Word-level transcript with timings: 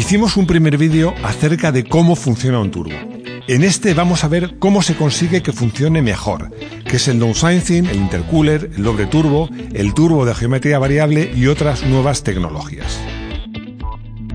Hicimos 0.00 0.38
un 0.38 0.46
primer 0.46 0.78
vídeo 0.78 1.12
acerca 1.22 1.72
de 1.72 1.84
cómo 1.84 2.16
funciona 2.16 2.58
un 2.58 2.70
turbo. 2.70 2.96
En 3.46 3.62
este 3.62 3.92
vamos 3.92 4.24
a 4.24 4.28
ver 4.28 4.58
cómo 4.58 4.80
se 4.80 4.96
consigue 4.96 5.42
que 5.42 5.52
funcione 5.52 6.00
mejor, 6.00 6.50
que 6.88 6.96
es 6.96 7.06
el 7.08 7.18
downsizing, 7.18 7.84
el 7.84 7.96
intercooler, 7.96 8.70
el 8.74 8.82
doble 8.82 9.04
turbo, 9.04 9.50
el 9.74 9.92
turbo 9.92 10.24
de 10.24 10.34
geometría 10.34 10.78
variable 10.78 11.30
y 11.36 11.48
otras 11.48 11.84
nuevas 11.84 12.22
tecnologías. 12.22 12.98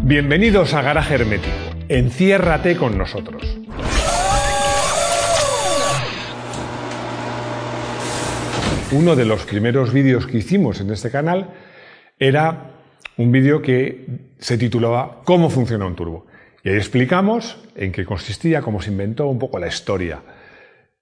Bienvenidos 0.03 0.75
a 0.75 0.83
Garaje 0.83 1.15
Hermético. 1.15 1.55
Enciérrate 1.89 2.77
con 2.77 2.95
nosotros. 2.99 3.41
Uno 8.91 9.15
de 9.15 9.25
los 9.25 9.41
primeros 9.45 9.91
vídeos 9.91 10.27
que 10.27 10.37
hicimos 10.37 10.79
en 10.79 10.91
este 10.91 11.09
canal 11.09 11.55
era 12.19 12.74
un 13.17 13.31
vídeo 13.31 13.61
que 13.61 14.05
se 14.39 14.57
titulaba 14.57 15.21
¿Cómo 15.23 15.49
funciona 15.49 15.85
un 15.85 15.95
turbo? 15.95 16.27
Y 16.63 16.69
ahí 16.69 16.75
explicamos 16.75 17.57
en 17.75 17.91
qué 17.91 18.05
consistía, 18.05 18.61
cómo 18.61 18.81
se 18.81 18.91
inventó, 18.91 19.27
un 19.27 19.39
poco 19.39 19.59
la 19.59 19.67
historia. 19.67 20.21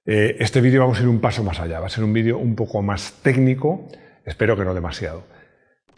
Eh, 0.05 0.35
este 0.39 0.59
vídeo 0.59 0.81
vamos 0.81 0.99
a 0.99 1.03
ir 1.03 1.07
un 1.07 1.21
paso 1.21 1.43
más 1.43 1.59
allá, 1.59 1.79
va 1.79 1.87
a 1.87 1.89
ser 1.89 2.03
un 2.03 2.11
vídeo 2.11 2.37
un 2.37 2.55
poco 2.55 2.81
más 2.81 3.19
técnico, 3.23 3.87
espero 4.25 4.57
que 4.57 4.65
no 4.65 4.73
demasiado. 4.73 5.23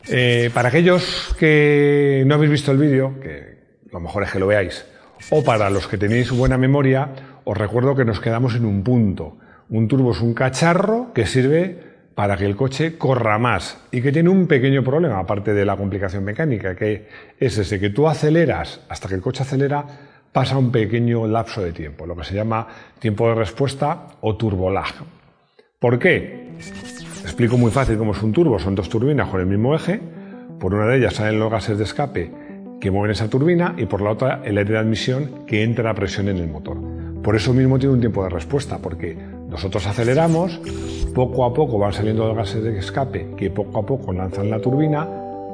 Eh, 0.08 0.52
para 0.54 0.70
aquellos 0.70 1.36
que 1.40 2.24
no 2.28 2.36
habéis 2.36 2.52
visto 2.52 2.72
el 2.72 2.78
vídeo, 2.78 3.20
que 3.20 3.80
lo 3.92 4.00
mejor 4.00 4.24
es 4.24 4.32
que 4.32 4.40
lo 4.40 4.46
veáis, 4.46 4.86
o 5.32 5.44
para 5.44 5.72
los 5.72 5.88
que 5.88 5.98
tenéis 5.98 6.30
buena 6.30 6.58
memoria, 6.58 7.10
os 7.44 7.58
recuerdo 7.58 7.96
que 7.96 8.06
nos 8.06 8.20
quedamos 8.20 8.56
en 8.56 8.66
un 8.66 8.84
punto. 8.84 9.40
Un 9.70 9.88
turbo 9.88 10.12
es 10.12 10.22
un 10.22 10.36
cacharro 10.36 11.12
que 11.14 11.26
sirve 11.26 11.95
para 12.16 12.38
que 12.38 12.46
el 12.46 12.56
coche 12.56 12.98
corra 12.98 13.38
más 13.38 13.78
y 13.92 14.02
que 14.02 14.12
tiene 14.12 14.30
un 14.30 14.48
pequeño 14.48 14.84
problema, 14.84 15.20
aparte 15.20 15.54
de 15.54 15.66
la 15.66 15.76
complicación 15.76 16.24
mecánica, 16.24 16.76
que 16.76 17.08
es 17.38 17.58
ese 17.58 17.80
que 17.80 17.90
tú 17.90 18.08
aceleras 18.08 18.82
hasta 18.88 19.10
que 19.10 19.16
el 19.16 19.22
coche 19.22 19.44
acelera, 19.44 19.86
pasa 20.32 20.58
un 20.58 20.72
pequeño 20.72 21.28
lapso 21.28 21.62
de 21.62 21.74
tiempo, 21.74 22.06
lo 22.06 22.16
que 22.16 22.24
se 22.24 22.34
llama 22.34 22.68
tiempo 23.00 23.28
de 23.28 23.36
respuesta 23.36 24.08
o 24.22 24.36
turbolag. 24.36 24.94
¿Por 25.80 26.00
qué? 26.00 26.56
Explico 27.22 27.58
muy 27.58 27.70
fácil 27.70 27.98
cómo 27.98 28.14
es 28.14 28.24
un 28.24 28.32
turbo. 28.32 28.58
Son 28.60 28.76
dos 28.76 28.90
turbinas 28.90 29.30
con 29.30 29.42
el 29.42 29.46
mismo 29.46 29.76
eje. 29.76 30.00
Por 30.60 30.74
una 30.74 30.88
de 30.88 30.98
ellas 30.98 31.16
salen 31.16 31.38
los 31.40 31.52
gases 31.52 31.78
de 31.78 31.84
escape 31.84 32.32
que 32.80 32.92
mueven 32.92 33.12
esa 33.12 33.30
turbina 33.30 33.76
y 33.78 33.86
por 33.86 34.02
la 34.02 34.12
otra 34.12 34.42
el 34.44 34.58
aire 34.58 34.74
de 34.74 34.80
admisión 34.80 35.46
que 35.46 35.64
entra 35.64 35.90
a 35.90 35.94
presión 35.96 36.30
en 36.30 36.38
el 36.38 36.48
motor. 36.48 36.78
Por 37.22 37.36
eso 37.36 37.54
mismo 37.54 37.80
tiene 37.80 37.96
un 37.96 38.00
tiempo 38.00 38.24
de 38.24 38.30
respuesta, 38.30 38.78
porque 38.78 39.18
nosotros 39.56 39.88
aceleramos, 39.88 40.60
poco 41.14 41.46
a 41.46 41.54
poco 41.54 41.80
van 41.80 41.94
saliendo 41.94 42.28
los 42.28 42.36
gases 42.36 42.62
de 42.62 42.78
escape 42.78 43.30
que 43.38 43.50
poco 43.50 43.80
a 43.80 43.86
poco 43.86 44.12
lanzan 44.12 44.50
la 44.50 44.60
turbina 44.60 45.08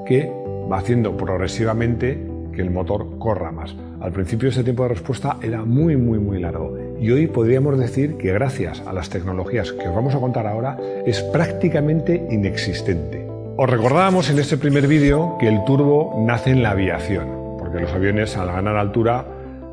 que 0.08 0.28
va 0.72 0.80
haciendo 0.80 1.16
progresivamente 1.16 2.20
que 2.52 2.64
el 2.64 2.72
motor 2.72 3.20
corra 3.20 3.52
más. 3.52 3.76
Al 4.00 4.12
principio 4.12 4.50
ese 4.50 4.64
tiempo 4.64 4.82
de 4.82 4.90
respuesta 4.90 5.38
era 5.44 5.64
muy 5.66 5.98
muy 5.98 6.18
muy 6.18 6.40
largo 6.40 6.76
y 7.00 7.12
hoy 7.12 7.28
podríamos 7.28 7.78
decir 7.78 8.18
que 8.18 8.34
gracias 8.34 8.82
a 8.88 8.92
las 8.92 9.12
tecnologías 9.12 9.72
que 9.72 9.88
os 9.88 9.94
vamos 9.94 10.16
a 10.16 10.20
contar 10.20 10.48
ahora 10.48 10.80
es 11.06 11.22
prácticamente 11.22 12.26
inexistente. 12.32 13.28
Os 13.56 13.70
recordábamos 13.70 14.32
en 14.32 14.40
este 14.40 14.58
primer 14.58 14.88
vídeo 14.88 15.38
que 15.40 15.48
el 15.48 15.64
turbo 15.64 16.24
nace 16.26 16.50
en 16.50 16.64
la 16.64 16.72
aviación, 16.72 17.28
porque 17.60 17.80
los 17.80 17.92
aviones 17.92 18.36
al 18.36 18.48
ganar 18.48 18.78
altura 18.78 19.28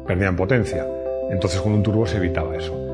perdían 0.06 0.36
potencia. 0.36 0.86
Entonces 1.30 1.62
con 1.62 1.72
un 1.72 1.82
turbo 1.82 2.06
se 2.06 2.18
evitaba 2.18 2.54
eso. 2.54 2.87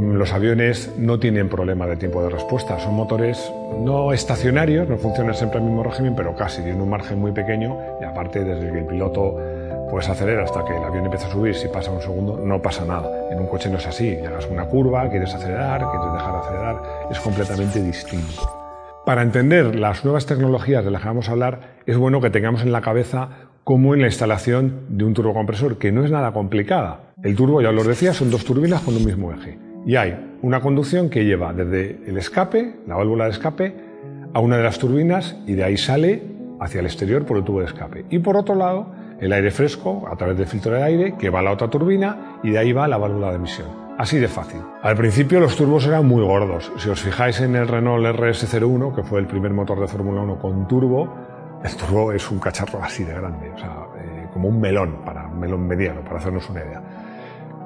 Los 0.00 0.32
aviones 0.32 0.90
no 0.96 1.18
tienen 1.18 1.50
problema 1.50 1.86
de 1.86 1.96
tiempo 1.96 2.22
de 2.22 2.30
respuesta, 2.30 2.78
son 2.78 2.94
motores 2.94 3.52
no 3.80 4.14
estacionarios, 4.14 4.88
no 4.88 4.96
funcionan 4.96 5.34
siempre 5.34 5.58
al 5.58 5.66
mismo 5.66 5.82
régimen, 5.82 6.14
pero 6.16 6.34
casi, 6.34 6.62
tienen 6.62 6.80
un 6.80 6.88
margen 6.88 7.18
muy 7.18 7.32
pequeño 7.32 7.76
y 8.00 8.04
aparte 8.04 8.42
desde 8.42 8.72
que 8.72 8.78
el 8.78 8.86
piloto 8.86 9.36
pues 9.90 10.08
acelera 10.08 10.44
hasta 10.44 10.64
que 10.64 10.74
el 10.74 10.82
avión 10.82 11.04
empieza 11.04 11.26
a 11.26 11.30
subir, 11.30 11.54
si 11.54 11.68
pasa 11.68 11.90
un 11.90 12.00
segundo 12.00 12.40
no 12.42 12.62
pasa 12.62 12.86
nada. 12.86 13.10
En 13.30 13.40
un 13.40 13.46
coche 13.46 13.68
no 13.68 13.76
es 13.76 13.86
así, 13.86 14.08
llegas 14.08 14.46
una 14.50 14.64
curva, 14.64 15.06
quieres 15.10 15.34
acelerar, 15.34 15.80
quieres 15.90 16.12
dejar 16.14 16.32
de 16.32 16.38
acelerar, 16.38 16.82
es 17.10 17.20
completamente 17.20 17.82
distinto. 17.82 18.48
Para 19.04 19.20
entender 19.20 19.74
las 19.74 20.02
nuevas 20.02 20.24
tecnologías 20.24 20.82
de 20.82 20.90
las 20.90 21.02
que 21.02 21.08
vamos 21.08 21.28
a 21.28 21.32
hablar, 21.32 21.60
es 21.84 21.98
bueno 21.98 22.22
que 22.22 22.30
tengamos 22.30 22.62
en 22.62 22.72
la 22.72 22.80
cabeza 22.80 23.28
cómo 23.64 23.92
en 23.92 24.00
la 24.00 24.06
instalación 24.06 24.86
de 24.88 25.04
un 25.04 25.12
turbocompresor, 25.12 25.76
que 25.76 25.92
no 25.92 26.04
es 26.06 26.10
nada 26.10 26.32
complicada. 26.32 27.12
El 27.22 27.36
turbo, 27.36 27.60
ya 27.60 27.68
os 27.68 27.74
lo 27.74 27.84
decía, 27.84 28.14
son 28.14 28.30
dos 28.30 28.46
turbinas 28.46 28.80
con 28.80 28.96
un 28.96 29.04
mismo 29.04 29.30
eje 29.32 29.69
y 29.86 29.96
hay 29.96 30.36
una 30.42 30.60
conducción 30.60 31.08
que 31.08 31.24
lleva 31.24 31.52
desde 31.52 32.00
el 32.06 32.16
escape, 32.16 32.76
la 32.86 32.96
válvula 32.96 33.24
de 33.24 33.30
escape, 33.30 33.74
a 34.32 34.40
una 34.40 34.56
de 34.56 34.62
las 34.62 34.78
turbinas 34.78 35.36
y 35.46 35.54
de 35.54 35.64
ahí 35.64 35.76
sale 35.76 36.22
hacia 36.60 36.80
el 36.80 36.86
exterior 36.86 37.24
por 37.24 37.36
el 37.36 37.44
tubo 37.44 37.60
de 37.60 37.66
escape. 37.66 38.04
Y 38.10 38.18
por 38.18 38.36
otro 38.36 38.54
lado, 38.54 38.92
el 39.20 39.32
aire 39.32 39.50
fresco 39.50 40.06
a 40.10 40.16
través 40.16 40.36
del 40.36 40.46
filtro 40.46 40.72
de 40.72 40.82
aire 40.82 41.14
que 41.18 41.30
va 41.30 41.40
a 41.40 41.42
la 41.42 41.52
otra 41.52 41.68
turbina 41.68 42.38
y 42.42 42.50
de 42.50 42.58
ahí 42.58 42.72
va 42.72 42.84
a 42.84 42.88
la 42.88 42.98
válvula 42.98 43.30
de 43.30 43.36
emisión. 43.36 43.68
Así 43.98 44.18
de 44.18 44.28
fácil. 44.28 44.60
Al 44.82 44.96
principio 44.96 45.40
los 45.40 45.56
turbos 45.56 45.86
eran 45.86 46.06
muy 46.06 46.22
gordos. 46.22 46.72
Si 46.78 46.88
os 46.88 47.00
fijáis 47.02 47.40
en 47.40 47.54
el 47.54 47.68
Renault 47.68 48.06
RS01, 48.16 48.94
que 48.94 49.02
fue 49.02 49.20
el 49.20 49.26
primer 49.26 49.52
motor 49.52 49.78
de 49.78 49.88
Fórmula 49.88 50.22
1 50.22 50.38
con 50.38 50.66
turbo, 50.66 51.14
el 51.62 51.76
turbo 51.76 52.12
es 52.12 52.30
un 52.30 52.38
cacharro 52.38 52.82
así 52.82 53.04
de 53.04 53.12
grande, 53.12 53.50
o 53.50 53.58
sea, 53.58 53.88
eh, 53.98 54.26
como 54.32 54.48
un 54.48 54.58
melón, 54.58 55.02
para 55.04 55.26
un 55.26 55.38
melón 55.38 55.66
mediano, 55.66 56.00
para 56.00 56.16
hacernos 56.16 56.48
una 56.48 56.60
idea. 56.60 56.82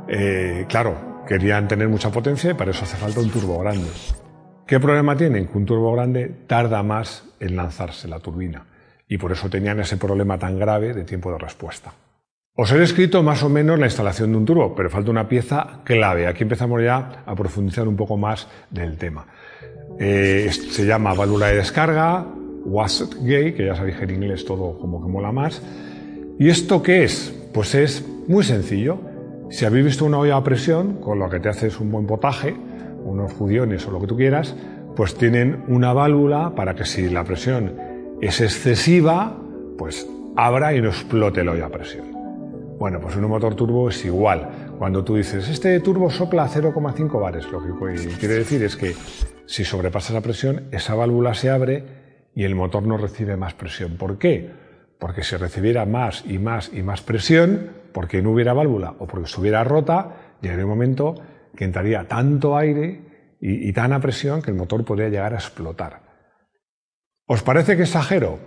Eh, 0.09 0.67
claro, 0.69 1.14
Querían 1.27 1.69
tener 1.69 1.89
mucha 1.89 2.11
potencia 2.11 2.51
y 2.51 2.55
para 2.55 2.71
eso 2.71 2.85
hace 2.85 2.97
falta 2.97 3.21
un 3.21 3.31
turbo 3.31 3.59
grande. 3.59 3.89
¿Qué 4.67 4.81
problema 4.81 5.17
tienen? 5.17 5.47
Que 5.47 5.59
un 5.59 5.67
turbo 5.67 5.93
grande 5.93 6.33
tarda 6.47 6.83
más 6.83 7.25
en 7.41 7.57
lanzarse 7.57 8.09
la 8.09 8.21
turbina 8.21 8.67
y 9.09 9.19
por 9.19 9.33
eso 9.33 9.49
tenían 9.49 9.81
ese 9.81 9.97
problema 9.97 10.39
tan 10.39 10.59
grave 10.59 10.95
de 10.95 11.05
tiempo 11.05 11.31
de 11.33 11.39
respuesta. 11.39 11.93
Os 12.57 12.71
he 12.71 12.79
descrito 12.79 13.23
más 13.23 13.43
o 13.43 13.49
menos 13.49 13.79
la 13.79 13.87
instalación 13.87 14.31
de 14.31 14.39
un 14.39 14.45
turbo, 14.45 14.75
pero 14.75 14.89
falta 14.89 15.11
una 15.11 15.29
pieza 15.29 15.81
clave. 15.83 16.27
Aquí 16.27 16.45
empezamos 16.45 16.81
ya 16.83 17.25
a 17.27 17.35
profundizar 17.35 17.89
un 17.89 17.97
poco 17.97 18.17
más 18.17 18.47
del 18.71 18.97
tema. 18.97 19.27
Eh, 19.99 20.49
se 20.51 20.87
llama 20.87 21.15
válvula 21.15 21.49
de 21.49 21.57
descarga, 21.57 22.25
wastegate, 22.65 23.55
que 23.55 23.67
ya 23.67 23.75
sabéis 23.75 23.97
que 23.97 24.05
en 24.05 24.11
inglés 24.11 24.45
todo 24.45 24.79
como 24.79 25.05
que 25.05 25.11
mola 25.11 25.33
más. 25.33 25.61
¿Y 26.39 26.49
esto 26.49 26.83
qué 26.83 27.05
es? 27.05 27.35
Pues 27.53 27.75
es 27.75 28.05
muy 28.29 28.45
sencillo. 28.45 29.01
Si 29.55 29.65
habéis 29.65 29.85
visto 29.85 30.05
una 30.05 30.19
olla 30.19 30.35
a 30.35 30.43
presión, 30.43 30.95
con 30.95 31.21
lo 31.21 31.31
que 31.31 31.39
te 31.39 31.49
haces 31.49 31.79
un 31.79 31.93
buen 31.93 32.09
potaje, 32.09 32.57
unos 33.05 33.33
judiones 33.35 33.87
o 33.87 33.93
lo 33.93 34.01
que 34.01 34.09
tú 34.09 34.17
quieras, 34.17 34.57
pues 34.97 35.15
tienen 35.15 35.63
una 35.69 35.93
válvula 35.93 36.57
para 36.57 36.75
que 36.75 36.85
si 36.85 37.09
la 37.09 37.23
presión 37.23 37.73
es 38.21 38.41
excesiva, 38.41 39.39
pues 39.79 40.09
abra 40.35 40.75
y 40.75 40.83
no 40.83 40.89
explote 40.89 41.45
la 41.45 41.53
olla 41.53 41.67
a 41.67 41.69
presión. 41.69 42.05
Bueno, 42.81 42.99
pues 43.01 43.15
un 43.15 43.29
motor 43.29 43.55
turbo 43.55 43.91
es 43.91 44.05
igual. 44.05 44.75
Cuando 44.77 45.05
tú 45.05 45.15
dices, 45.15 45.49
este 45.49 45.79
turbo 45.79 46.11
sopla 46.11 46.43
a 46.43 46.49
0,5 46.49 47.21
bares, 47.21 47.49
lo 47.53 47.63
que 47.63 48.09
quiere 48.19 48.35
decir 48.35 48.61
es 48.65 48.75
que 48.75 48.97
si 49.47 49.65
sobrepasa 49.65 50.13
la 50.13 50.21
presión, 50.21 50.65
esa 50.73 50.97
válvula 50.97 51.33
se 51.33 51.51
abre 51.51 51.85
y 52.35 52.43
el 52.43 52.57
motor 52.57 52.83
no 52.83 52.97
recibe 52.97 53.37
más 53.37 53.55
presión. 53.55 53.99
¿Por 53.99 54.19
qué? 54.19 54.64
Porque 55.05 55.23
si 55.23 55.37
recibiera 55.37 55.85
más 55.85 56.25
y 56.27 56.39
más 56.39 56.71
y 56.73 56.83
más 56.83 57.03
presión, 57.03 57.73
porque 57.93 58.23
no 58.23 58.31
hubiera 58.31 58.55
válvula 58.55 58.95
o 58.99 59.07
porque 59.07 59.27
estuviera 59.27 59.63
rota, 59.63 60.39
llegaría 60.41 60.65
un 60.65 60.71
momento 60.71 61.15
que 61.55 61.67
entraría 61.67 62.09
tanto 62.09 62.57
aire 62.57 63.37
y, 63.39 63.71
tan 63.75 63.93
a 63.93 64.01
presión 64.01 64.41
que 64.41 64.51
el 64.51 64.57
motor 64.57 64.83
podría 64.83 65.11
llegar 65.11 65.35
a 65.35 65.37
explotar. 65.37 66.01
¿Os 67.27 67.43
parece 67.43 67.77
que 67.77 67.83
exagero? 67.83 68.39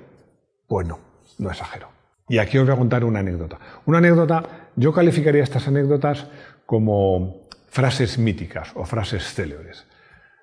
Bueno, 0.68 0.98
no 1.38 1.52
exagero. 1.52 1.90
Y 2.28 2.40
aquí 2.40 2.58
os 2.58 2.66
voy 2.66 2.74
a 2.74 2.80
contar 2.80 3.04
una 3.04 3.20
anécdota. 3.20 3.60
Una 3.86 4.00
anécdota, 4.00 4.44
yo 4.76 4.92
calificaría 4.92 5.44
estas 5.44 5.68
anécdotas 5.68 6.26
como 6.66 7.48
frases 7.68 8.18
míticas 8.18 8.72
o 8.74 8.84
frases 8.84 9.32
célebres. 9.32 9.86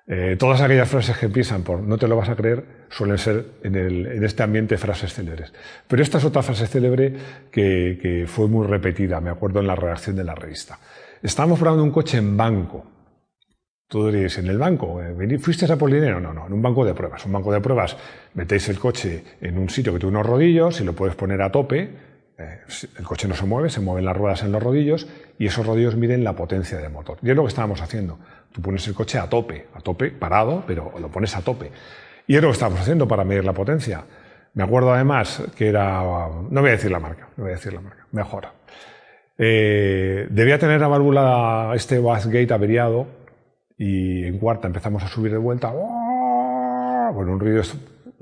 Eh, 0.07 0.35
todas 0.37 0.61
aquellas 0.61 0.87
frases 0.87 1.17
que 1.17 1.25
empiezan 1.25 1.63
por 1.63 1.81
no 1.81 1.97
te 1.97 2.07
lo 2.07 2.15
vas 2.15 2.29
a 2.29 2.35
creer 2.35 2.85
suelen 2.89 3.17
ser 3.17 3.45
en, 3.63 4.23
este 4.23 4.43
ambiente 4.43 4.77
frases 4.77 5.13
célebres. 5.13 5.51
Pero 5.87 6.03
esta 6.03 6.19
es 6.19 6.25
otra 6.25 6.43
frase 6.43 6.67
célebre 6.67 7.13
que, 7.51 8.25
fue 8.27 8.47
muy 8.47 8.67
repetida, 8.67 9.19
me 9.19 9.31
acuerdo 9.31 9.59
en 9.59 9.67
la 9.67 9.75
redacción 9.75 10.15
de 10.15 10.23
la 10.23 10.35
revista. 10.35 10.77
Estábamos 11.23 11.59
probando 11.59 11.83
un 11.83 11.91
coche 11.91 12.17
en 12.17 12.37
banco. 12.37 12.85
Tú 13.87 14.07
diréis, 14.07 14.37
¿en 14.37 14.47
el 14.47 14.57
banco? 14.57 15.01
Eh, 15.01 15.39
¿Fuiste 15.39 15.71
a 15.71 15.75
por 15.75 15.91
dinero? 15.91 16.19
No, 16.19 16.33
no, 16.33 16.45
en 16.47 16.53
un 16.53 16.61
banco 16.61 16.85
de 16.85 16.93
pruebas. 16.93 17.25
Un 17.25 17.33
banco 17.33 17.51
de 17.51 17.61
pruebas, 17.61 17.97
metéis 18.35 18.69
el 18.69 18.79
coche 18.79 19.23
en 19.41 19.57
un 19.57 19.69
sitio 19.69 19.93
que 19.93 19.99
tiene 19.99 20.17
unos 20.17 20.25
rodillos 20.25 20.81
y 20.81 20.83
lo 20.83 20.93
puedes 20.93 21.15
poner 21.15 21.41
a 21.41 21.51
tope. 21.51 21.89
Eh, 22.37 22.59
el 22.97 23.05
coche 23.05 23.27
no 23.27 23.35
se 23.35 23.45
mueve, 23.45 23.69
se 23.69 23.79
mueven 23.79 24.05
las 24.05 24.15
ruedas 24.15 24.43
en 24.43 24.51
los 24.51 24.61
rodillos 24.61 25.07
y 25.39 25.45
esos 25.45 25.65
rodillos 25.65 25.95
miden 25.95 26.23
la 26.23 26.33
potencia 26.33 26.77
del 26.77 26.91
motor. 26.91 27.17
Y 27.21 27.29
es 27.29 27.35
lo 27.35 27.43
que 27.43 27.49
estábamos 27.49 27.81
haciendo. 27.81 28.19
Tú 28.51 28.61
pones 28.61 28.87
el 28.87 28.93
coche 28.93 29.17
a 29.19 29.29
tope, 29.29 29.67
a 29.73 29.81
tope, 29.81 30.11
parado, 30.11 30.63
pero 30.67 30.93
lo 30.99 31.09
pones 31.09 31.35
a 31.35 31.41
tope. 31.41 31.71
Y 32.27 32.35
es 32.35 32.41
lo 32.41 32.49
que 32.49 32.53
estábamos 32.53 32.81
haciendo 32.81 33.07
para 33.07 33.23
medir 33.23 33.45
la 33.45 33.53
potencia. 33.53 34.03
Me 34.53 34.63
acuerdo 34.63 34.93
además 34.93 35.43
que 35.55 35.67
era, 35.67 36.01
no 36.49 36.61
voy 36.61 36.69
a 36.69 36.73
decir 36.73 36.91
la 36.91 36.99
marca, 36.99 37.29
no 37.35 37.43
voy 37.43 37.51
a 37.51 37.55
decir 37.55 37.73
la 37.73 37.81
marca, 37.81 38.07
mejor. 38.11 38.47
Eh, 39.37 40.27
debía 40.29 40.57
tener 40.57 40.79
la 40.79 40.87
válvula, 40.87 41.73
este 41.75 41.99
wasgate 41.99 42.53
averiado, 42.53 43.05
y 43.77 44.25
en 44.25 44.39
cuarta 44.39 44.67
empezamos 44.67 45.03
a 45.03 45.07
subir 45.07 45.31
de 45.33 45.37
vuelta. 45.37 45.69
Bueno, 45.69 47.33
un 47.33 47.39
ruido 47.39 47.61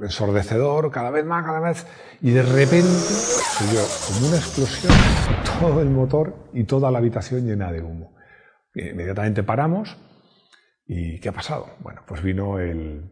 ensordecedor, 0.03 0.91
cada 0.91 1.09
vez 1.09 1.25
más, 1.25 1.45
cada 1.45 1.59
vez, 1.59 1.85
y 2.21 2.31
de 2.31 2.43
repente 2.43 2.87
se 2.87 3.65
dio 3.71 3.81
como 4.07 4.27
una 4.27 4.37
explosión, 4.37 4.93
todo 5.59 5.81
el 5.81 5.89
motor 5.89 6.49
y 6.53 6.63
toda 6.63 6.91
la 6.91 6.99
habitación 6.99 7.45
llena 7.45 7.71
de 7.71 7.81
humo. 7.81 8.15
Inmediatamente 8.75 9.43
paramos 9.43 9.97
y 10.85 11.19
¿qué 11.19 11.29
ha 11.29 11.33
pasado? 11.33 11.75
Bueno, 11.79 12.01
pues 12.05 12.21
vino 12.21 12.59
el... 12.59 13.11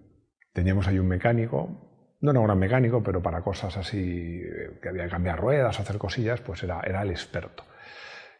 Teníamos 0.54 0.88
ahí 0.88 1.00
un 1.00 1.08
mecánico, 1.08 1.92
no 2.20 2.32
era 2.32 2.40
un 2.40 2.46
gran 2.46 2.60
mecánico, 2.60 3.02
pero 3.02 3.22
para 3.22 3.42
cosas 3.42 3.78
así, 3.78 4.42
que 4.82 4.90
había 4.90 5.06
que 5.06 5.12
cambiar 5.12 5.40
ruedas, 5.40 5.80
hacer 5.80 5.98
cosillas, 5.98 6.42
pues 6.42 6.62
era, 6.64 6.82
era 6.82 7.02
el 7.04 7.10
experto. 7.10 7.64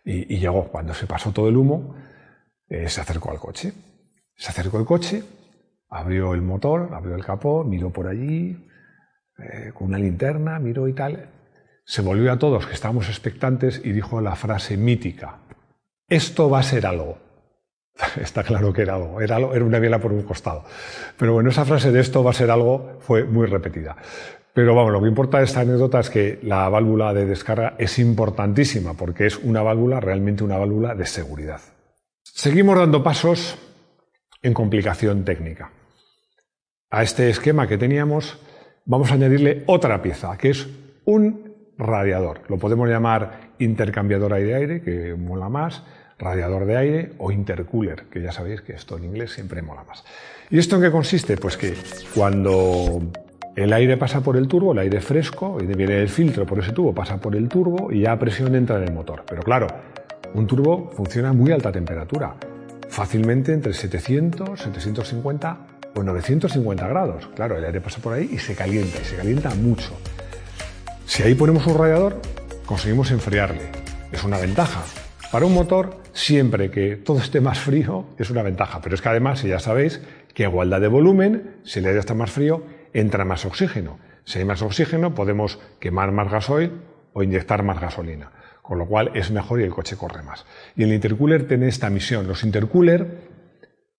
Y, 0.04 0.38
llegó, 0.38 0.68
cuando 0.70 0.94
se 0.94 1.08
pasó 1.08 1.32
todo 1.32 1.48
el 1.48 1.58
humo, 1.58 1.96
eh, 2.68 2.90
se 2.90 3.02
acercó 3.02 3.32
al 3.32 3.40
coche. 3.40 3.74
Se 4.36 4.50
acercó 4.50 4.78
al 4.78 4.86
coche, 4.86 5.24
abrió 5.92 6.34
el 6.34 6.42
motor, 6.42 6.90
abrió 6.94 7.16
el 7.16 7.24
capó, 7.24 7.64
miró 7.64 7.92
por 7.92 8.08
allí, 8.08 8.58
eh, 9.38 9.72
con 9.74 9.88
una 9.88 10.00
linterna, 10.00 10.58
miró 10.58 10.88
y 10.88 10.94
tal. 10.94 11.30
Se 11.84 12.02
volvió 12.02 12.32
a 12.32 12.40
todos, 12.40 12.66
que 12.66 12.74
estábamos 12.74 13.10
expectantes, 13.10 13.82
y 13.84 13.92
dijo 13.92 14.22
la 14.22 14.36
frase 14.36 14.78
mítica, 14.78 15.40
esto 16.08 16.50
va 16.50 16.60
a 16.60 16.64
ser 16.64 16.88
algo. 16.88 17.18
Está 18.22 18.44
claro 18.44 18.72
que 18.72 18.84
era 18.84 18.96
algo, 18.96 19.20
era, 19.20 19.38
una 19.38 19.80
biela 19.80 20.00
por 20.00 20.14
un 20.14 20.24
costado. 20.24 20.64
Pero 21.18 21.34
bueno, 21.34 21.50
esa 21.50 21.66
frase 21.66 21.92
de 21.92 22.00
esto 22.00 22.24
va 22.24 22.32
a 22.32 22.36
ser 22.36 22.50
algo 22.50 22.98
fue 23.02 23.26
muy 23.26 23.46
repetida. 23.46 23.98
Pero 24.54 24.74
vamos, 24.74 24.94
lo 24.94 25.02
que 25.02 25.08
importa 25.08 25.40
de 25.40 25.46
esta 25.46 25.62
anécdota 25.62 26.00
es 26.00 26.10
que 26.10 26.40
la 26.44 26.68
válvula 26.70 27.14
de 27.14 27.26
descarga 27.26 27.76
es 27.78 28.00
importantísima 28.00 28.94
porque 28.94 29.26
es 29.26 29.38
una 29.38 29.62
válvula, 29.62 30.00
realmente 30.00 30.44
una 30.44 30.58
válvula 30.58 30.96
de 30.96 31.06
seguridad. 31.06 31.62
Seguimos 32.24 32.78
dando 32.78 33.04
pasos 33.04 33.58
en 34.42 34.54
complicación 34.54 35.24
técnica. 35.24 35.72
A 36.94 37.04
este 37.04 37.30
esquema 37.30 37.68
que 37.68 37.78
teníamos 37.78 38.38
vamos 38.84 39.12
a 39.12 39.14
añadirle 39.14 39.64
otra 39.68 40.02
pieza, 40.02 40.38
que 40.38 40.50
es 40.50 40.68
un 41.06 41.54
radiador. 41.78 42.42
Lo 42.50 42.58
podemos 42.58 42.90
llamar 42.90 43.54
intercambiador 43.60 44.34
aire-aire, 44.34 44.82
que 44.82 45.16
mola 45.16 45.48
más, 45.48 45.84
radiador 46.20 46.66
de 46.66 46.76
aire 46.76 47.14
o 47.18 47.32
intercooler, 47.32 48.08
que 48.12 48.22
ya 48.22 48.34
sabéis 48.34 48.60
que 48.60 48.74
esto 48.74 48.98
en 48.98 49.06
inglés 49.06 49.32
siempre 49.32 49.62
mola 49.62 49.86
más. 49.86 50.04
¿Y 50.50 50.60
esto 50.60 50.76
en 50.76 50.82
qué 50.82 50.92
consiste? 50.92 51.38
Pues 51.38 51.56
que 51.56 51.76
cuando 52.14 53.02
el 53.56 53.72
aire 53.72 53.96
pasa 53.96 54.20
por 54.20 54.36
el 54.36 54.50
turbo, 54.50 54.74
el 54.74 54.80
aire 54.80 55.00
fresco, 55.00 55.60
y 55.62 55.66
viene 55.68 55.98
el 56.02 56.10
filtro 56.10 56.46
por 56.46 56.60
ese 56.60 56.74
tubo, 56.74 56.94
pasa 56.94 57.22
por 57.22 57.38
el 57.38 57.48
turbo 57.48 57.90
y 57.90 58.02
ya 58.02 58.12
a 58.12 58.20
presión 58.20 58.54
entra 58.54 58.76
en 58.76 58.84
el 58.90 58.94
motor. 58.94 59.24
Pero 59.30 59.44
claro, 59.44 59.68
un 60.34 60.46
turbo 60.46 60.92
funciona 60.92 61.30
a 61.30 61.34
muy 61.34 61.54
alta 61.54 61.72
temperatura, 61.72 62.36
fácilmente 62.90 63.54
entre 63.54 63.72
700, 63.72 64.60
750 64.60 65.71
o 65.96 66.04
950 66.04 66.88
grados. 66.88 67.28
Claro, 67.36 67.58
el 67.58 67.66
aire 67.66 67.82
pasa 67.82 68.02
por 68.02 68.14
ahí 68.14 68.30
y 68.32 68.38
se 68.38 68.56
calienta, 68.56 69.00
y 69.02 69.06
se 69.06 69.16
calienta 69.16 69.54
mucho. 69.56 69.92
Si 71.06 71.24
ahí 71.24 71.36
ponemos 71.36 71.66
un 71.68 71.78
radiador, 71.78 72.22
conseguimos 72.66 73.12
enfriarle. 73.12 73.70
Es 74.12 74.24
una 74.24 74.38
ventaja. 74.38 74.84
Para 75.32 75.46
un 75.46 75.54
motor, 75.54 76.02
siempre 76.14 76.72
que 76.72 76.98
todo 76.98 77.20
esté 77.20 77.42
más 77.42 77.60
frío, 77.60 78.06
es 78.18 78.30
una 78.30 78.44
ventaja. 78.44 78.82
Pero 78.82 78.96
es 78.96 79.02
que 79.02 79.10
además, 79.10 79.40
si 79.40 79.48
ya 79.48 79.60
sabéis, 79.60 80.02
que 80.34 80.44
igualdad 80.44 80.82
de 80.82 80.88
volumen, 80.88 81.58
si 81.64 81.80
el 81.80 81.86
aire 81.86 82.00
está 82.00 82.14
más 82.14 82.32
frío, 82.32 82.64
entra 82.94 83.26
más 83.26 83.46
oxígeno. 83.46 84.00
Si 84.24 84.40
hay 84.40 84.46
más 84.46 84.62
oxígeno, 84.62 85.16
podemos 85.16 85.60
quemar 85.80 86.12
más 86.12 86.32
gasoil 86.32 86.72
o 87.14 87.24
inyectar 87.24 87.64
más 87.64 87.80
gasolina. 87.80 88.32
Con 88.62 88.78
lo 88.78 88.86
cual 88.86 89.12
es 89.16 89.32
mejor 89.32 89.60
y 89.60 89.64
el 89.64 89.72
coche 89.72 89.98
corre 89.98 90.24
más. 90.24 90.46
Y 90.76 90.84
el 90.84 90.94
intercooler 90.94 91.48
tiene 91.48 91.68
esta 91.68 91.90
misión. 91.90 92.28
Los 92.28 92.44
intercooler 92.44 93.30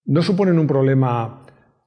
no 0.04 0.22
suponen 0.22 0.58
un 0.58 0.66
problema 0.66 1.42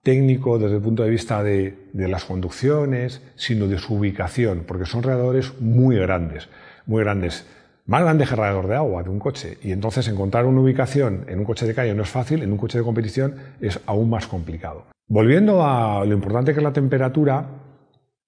técnico 0.06 0.60
desde 0.60 0.76
el 0.76 0.84
punto 0.84 1.02
de 1.02 1.10
vista 1.10 1.42
de, 1.42 1.90
las 1.94 2.26
conducciones, 2.26 3.24
sino 3.36 3.68
de 3.68 3.80
su 3.80 3.96
ubicación, 3.96 4.64
porque 4.68 4.86
son 4.86 5.02
radiadores 5.02 5.60
muy 5.60 5.98
grandes, 5.98 6.48
muy 6.86 7.04
grandes, 7.04 7.48
más 7.88 8.04
grandes 8.04 8.30
que 8.30 8.36
de 8.36 8.76
agua 8.76 9.02
de 9.02 9.10
un 9.10 9.18
coche. 9.18 9.58
Y 9.64 9.72
entonces 9.72 10.08
encontrar 10.08 10.46
una 10.46 10.62
ubicación 10.62 11.26
en 11.28 11.40
un 11.40 11.46
coche 11.46 11.66
de 11.66 11.74
calle 11.74 11.96
no 11.96 12.04
es 12.04 12.10
fácil, 12.10 12.44
en 12.44 12.52
un 12.52 12.58
coche 12.60 12.78
de 12.78 12.84
competición 12.84 13.36
es 13.60 13.80
aún 13.88 14.12
más 14.12 14.28
complicado. 14.28 14.86
Volviendo 15.08 15.66
a 15.66 16.06
lo 16.06 16.14
importante 16.14 16.54
que 16.54 16.60
es 16.60 16.64
la 16.64 16.74
temperatura, 16.74 17.48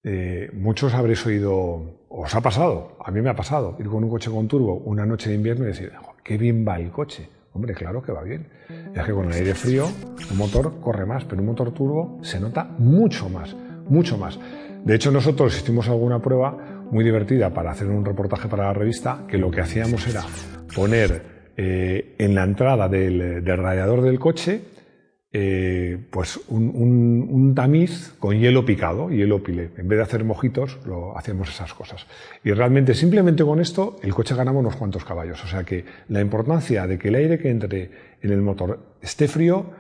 eh, 0.04 0.50
muchos 0.54 0.96
habréis 0.96 1.24
oído, 1.28 2.08
os 2.10 2.34
ha 2.34 2.42
pasado, 2.42 2.98
a 3.06 3.12
mí 3.12 3.22
me 3.22 3.30
ha 3.30 3.36
pasado, 3.36 3.78
ir 3.80 3.86
con 3.86 4.04
un 4.04 4.10
coche 4.10 4.32
con 4.32 4.48
turbo 4.48 4.74
una 4.74 5.06
noche 5.06 5.30
de 5.30 5.36
invierno 5.36 5.66
y 5.66 5.68
decir, 5.68 5.92
qué 6.24 6.40
bien 6.40 6.66
va 6.68 6.80
el 6.80 6.90
coche. 6.90 7.30
Hombre, 7.58 7.74
claro 7.74 8.04
que 8.04 8.12
va 8.12 8.22
bien. 8.22 8.46
Es 8.94 9.04
que 9.04 9.12
con 9.12 9.26
el 9.26 9.34
aire 9.34 9.56
frío 9.56 9.88
un 10.30 10.38
motor 10.38 10.80
corre 10.80 11.08
más, 11.08 11.26
pero 11.26 11.42
un 11.42 11.48
motor 11.48 11.72
turbo 11.72 12.20
se 12.22 12.40
nota 12.40 12.66
mucho 12.78 13.30
más, 13.30 13.56
mucho 13.90 14.16
más. 14.16 14.40
De 14.86 14.94
hecho, 14.94 15.10
nosotros 15.10 15.58
hicimos 15.58 15.90
alguna 15.90 16.22
prueba 16.22 16.56
muy 16.92 17.04
divertida 17.04 17.50
para 17.50 17.72
hacer 17.72 17.88
un 17.88 18.06
reportaje 18.06 18.48
para 18.48 18.66
la 18.66 18.74
revista, 18.74 19.24
que 19.28 19.40
lo 19.40 19.50
que 19.50 19.62
hacíamos 19.62 20.08
era 20.08 20.22
poner 20.76 21.50
eh, 21.58 22.14
en 22.20 22.36
la 22.36 22.44
entrada 22.44 22.88
del 22.88 23.44
radiador 23.44 24.04
del 24.04 24.20
coche 24.20 24.62
eh, 25.34 25.98
pues 26.10 26.40
un, 26.48 27.54
tamiz 27.56 28.14
con 28.20 28.40
hielo 28.40 28.66
picado, 28.66 29.10
hielo 29.10 29.44
pile. 29.44 29.72
En 29.78 29.88
vez 29.88 29.98
de 29.98 30.04
hacer 30.04 30.24
mojitos, 30.24 30.80
lo 30.86 31.18
hacemos 31.18 31.50
esas 31.50 31.74
cosas. 31.74 32.08
Y 32.44 32.52
realmente, 32.52 32.94
simplemente 32.94 33.44
con 33.44 33.60
esto, 33.60 33.98
el 34.04 34.14
coche 34.14 34.36
ganaba 34.36 34.60
unos 34.60 34.76
cuantos 34.76 35.04
caballos. 35.04 35.44
O 35.44 35.48
sea 35.48 35.64
que 35.64 35.86
la 36.10 36.22
importancia 36.22 36.88
de 36.88 36.98
que 36.98 37.10
el 37.10 37.16
aire 37.16 37.40
que 37.40 37.50
entre 37.50 37.92
en 38.22 38.32
el 38.32 38.42
motor 38.42 38.98
esté 39.02 39.28
frío 39.28 39.72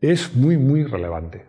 es 0.00 0.34
muy, 0.34 0.56
muy 0.56 0.84
relevante. 0.84 1.44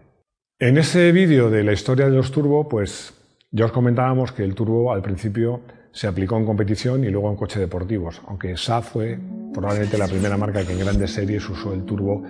En 0.59 0.77
ese 0.77 1.11
vídeo 1.11 1.49
de 1.49 1.63
la 1.63 1.71
historia 1.71 2.05
de 2.05 2.15
los 2.15 2.31
turbo, 2.31 2.67
pues 2.67 3.13
ya 3.51 3.65
os 3.65 3.71
comentábamos 3.71 4.31
que 4.31 4.43
el 4.43 4.55
turbo 4.55 4.91
al 4.91 5.01
principio 5.01 5.61
se 5.91 6.07
aplicó 6.07 6.37
en 6.37 6.45
competición 6.45 7.03
y 7.03 7.09
luego 7.09 7.29
en 7.29 7.35
coches 7.35 7.59
deportivos, 7.59 8.21
aunque 8.27 8.55
SAF 8.57 8.91
fue 8.91 9.19
probablemente 9.53 9.97
la 9.97 10.07
primera 10.07 10.37
marca 10.37 10.65
que 10.65 10.73
en 10.73 10.79
grandes 10.79 11.11
series 11.11 11.49
usó 11.49 11.73
el 11.73 11.83
turbo 11.83 12.23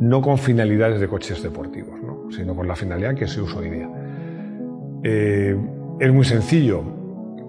no 0.00 0.20
con 0.20 0.38
finalidades 0.38 1.00
de 1.00 1.08
coches 1.08 1.42
deportivos, 1.42 2.00
sino 2.30 2.54
con 2.54 2.66
la 2.66 2.76
finalidad 2.76 3.14
que 3.14 3.26
se 3.26 3.40
usa 3.40 3.60
hoy 3.60 3.70
día. 3.70 3.88
Eh, 5.02 5.56
es 6.00 6.12
muy 6.12 6.24
sencillo. 6.24 6.82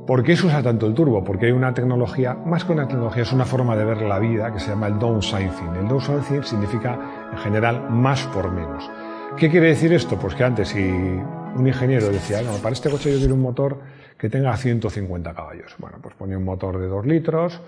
¿Por 0.05 0.23
qué 0.23 0.35
se 0.35 0.45
usa 0.45 0.61
tanto 0.61 0.85
el 0.85 0.93
turbo? 0.93 1.23
Porque 1.23 1.47
hay 1.47 1.51
una 1.51 1.73
tecnología, 1.73 2.35
más 2.35 2.63
que 2.63 2.73
una 2.73 2.87
tecnología, 2.87 3.23
es 3.23 3.33
una 3.33 3.45
forma 3.45 3.75
de 3.75 3.85
ver 3.85 4.01
la 4.03 4.19
vida 4.19 4.53
que 4.53 4.59
se 4.59 4.69
llama 4.69 4.87
el 4.87 4.99
downsizing. 4.99 5.75
El 5.79 5.87
downsizing 5.87 6.43
significa, 6.43 7.29
en 7.31 7.37
general, 7.39 7.89
más 7.89 8.27
por 8.27 8.51
menos. 8.51 8.89
¿Qué 9.35 9.49
quiere 9.49 9.69
decir 9.69 9.91
esto? 9.93 10.17
Pues 10.17 10.35
que 10.35 10.43
antes, 10.43 10.69
si 10.69 10.79
un 10.79 11.67
ingeniero 11.67 12.07
decía, 12.09 12.41
no, 12.43 12.51
para 12.61 12.73
este 12.73 12.89
coche 12.91 13.11
yo 13.11 13.17
quiero 13.17 13.33
un 13.33 13.41
motor 13.41 13.79
que 14.17 14.29
tenga 14.29 14.55
150 14.55 15.33
caballos. 15.33 15.75
Bueno, 15.79 15.97
pues 16.01 16.13
ponía 16.15 16.37
un 16.37 16.45
motor 16.45 16.79
de 16.79 16.87
2 16.87 17.05
litros, 17.05 17.61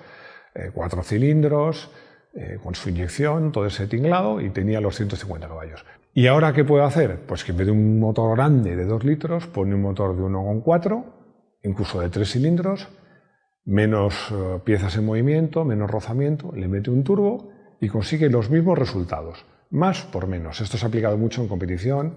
eh, 0.53 0.71
cuatro 0.73 1.03
cilindros, 1.03 1.91
eh, 2.33 2.59
con 2.61 2.75
su 2.75 2.89
inyección, 2.89 3.51
todo 3.51 3.65
ese 3.65 3.87
tinglado 3.87 4.41
y 4.41 4.49
tenía 4.49 4.81
los 4.81 4.95
150 4.95 5.47
caballos. 5.47 5.85
¿Y 6.13 6.27
ahora 6.27 6.53
qué 6.53 6.63
puedo 6.63 6.83
hacer? 6.83 7.21
Pues 7.27 7.43
que 7.43 7.51
en 7.51 7.57
vez 7.57 7.67
de 7.67 7.73
un 7.73 7.99
motor 7.99 8.35
grande 8.35 8.75
de 8.75 8.85
2 8.85 9.03
litros, 9.03 9.47
pone 9.47 9.75
un 9.75 9.81
motor 9.81 10.15
de 10.15 10.23
1,4, 10.23 11.05
incluso 11.63 12.01
de 12.01 12.09
3 12.09 12.31
cilindros, 12.31 12.87
menos 13.65 14.15
eh, 14.31 14.59
piezas 14.63 14.95
en 14.97 15.05
movimiento, 15.05 15.65
menos 15.65 15.91
rozamiento, 15.91 16.51
le 16.55 16.67
mete 16.67 16.89
un 16.89 17.03
turbo 17.03 17.51
y 17.79 17.89
consigue 17.89 18.29
los 18.29 18.49
mismos 18.49 18.77
resultados, 18.77 19.45
más 19.69 20.03
por 20.03 20.27
menos. 20.27 20.61
Esto 20.61 20.77
se 20.77 20.85
ha 20.85 20.89
aplicado 20.89 21.17
mucho 21.17 21.41
en 21.41 21.47
competición 21.47 22.15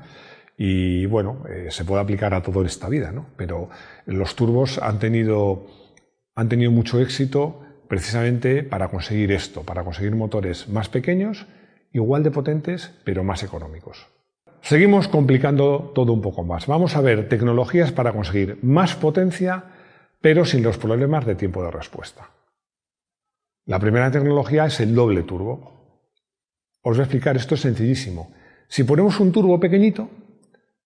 y 0.57 1.07
bueno, 1.07 1.45
eh, 1.49 1.69
se 1.71 1.85
puede 1.85 2.03
aplicar 2.03 2.35
a 2.35 2.43
todo 2.43 2.61
en 2.61 2.67
esta 2.67 2.89
vida, 2.89 3.13
¿no? 3.13 3.27
Pero 3.37 3.69
los 4.07 4.37
turbos 4.37 4.79
han 4.79 4.99
tenido, 4.99 5.67
han 6.35 6.49
tenido 6.49 6.71
mucho 6.71 7.01
éxito 7.01 7.63
precisamente 7.91 8.63
para 8.63 8.87
conseguir 8.87 9.33
esto, 9.33 9.65
para 9.65 9.83
conseguir 9.83 10.15
motores 10.15 10.69
más 10.69 10.89
pequeños, 10.89 11.49
igual 11.93 12.23
de 12.23 12.31
potentes, 12.31 12.95
pero 13.03 13.25
más 13.25 13.43
económicos. 13.43 14.07
Seguimos 14.63 15.09
complicando 15.09 15.91
todo 15.93 16.13
un 16.13 16.23
poco 16.23 16.45
más. 16.45 16.69
Vamos 16.69 16.95
a 16.95 17.01
ver 17.01 17.29
tecnologías 17.29 17.91
para 17.91 18.13
conseguir 18.13 18.61
más 18.63 18.95
potencia, 18.95 19.65
pero 20.21 20.45
sin 20.45 20.63
los 20.63 20.79
problemas 20.79 21.27
de 21.27 21.35
tiempo 21.35 21.65
de 21.65 21.73
respuesta. 21.73 22.31
La 23.67 23.81
primera 23.81 24.13
tecnología 24.13 24.67
es 24.67 24.79
el 24.79 24.95
doble 24.95 25.25
turbo. 25.25 26.07
Os 26.83 26.97
voy 26.97 27.01
a 27.01 27.07
explicar, 27.07 27.37
esto 27.37 27.57
es 27.57 27.63
sencillísimo. 27.63 28.33
Si 28.69 28.85
ponemos 28.85 29.19
un 29.19 29.33
turbo 29.33 29.59
pequeñito, 29.59 30.09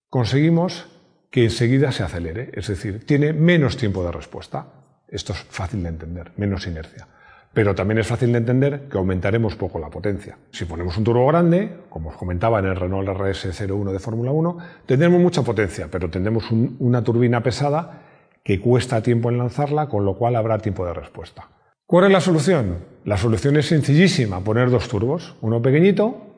conseguimos 0.08 0.86
que 1.30 1.44
enseguida 1.44 1.92
se 1.92 2.02
acelere, 2.02 2.50
es 2.54 2.68
decir, 2.68 3.04
tiene 3.04 3.34
menos 3.34 3.76
tiempo 3.76 4.02
de 4.02 4.12
respuesta. 4.12 4.83
Esto 5.14 5.32
es 5.32 5.38
fácil 5.38 5.84
de 5.84 5.90
entender, 5.90 6.32
menos 6.36 6.66
inercia. 6.66 7.06
Pero 7.52 7.72
también 7.72 7.98
es 7.98 8.06
fácil 8.08 8.32
de 8.32 8.38
entender 8.38 8.88
que 8.90 8.98
aumentaremos 8.98 9.54
poco 9.54 9.78
la 9.78 9.88
potencia. 9.88 10.36
Si 10.50 10.64
ponemos 10.64 10.98
un 10.98 11.04
turbo 11.04 11.24
grande, 11.28 11.70
como 11.88 12.08
os 12.08 12.16
comentaba 12.16 12.58
en 12.58 12.64
el 12.64 12.74
Renault 12.74 13.08
RS01 13.08 13.92
de 13.92 13.98
Fórmula 14.00 14.32
1, 14.32 14.58
tendremos 14.86 15.20
mucha 15.20 15.42
potencia, 15.42 15.86
pero 15.88 16.10
tendremos 16.10 16.50
una 16.50 17.04
turbina 17.04 17.44
pesada 17.44 18.02
que 18.42 18.60
cuesta 18.60 19.04
tiempo 19.04 19.30
en 19.30 19.38
lanzarla, 19.38 19.88
con 19.88 20.04
lo 20.04 20.16
cual 20.16 20.34
habrá 20.34 20.58
tiempo 20.58 20.84
de 20.84 20.94
respuesta. 20.94 21.48
¿Cuál 21.86 22.06
es 22.06 22.10
la 22.10 22.20
solución? 22.20 22.78
La 23.04 23.16
solución 23.16 23.56
es 23.56 23.66
sencillísima, 23.66 24.40
poner 24.40 24.68
dos 24.68 24.88
turbos, 24.88 25.36
uno 25.42 25.62
pequeñito 25.62 26.34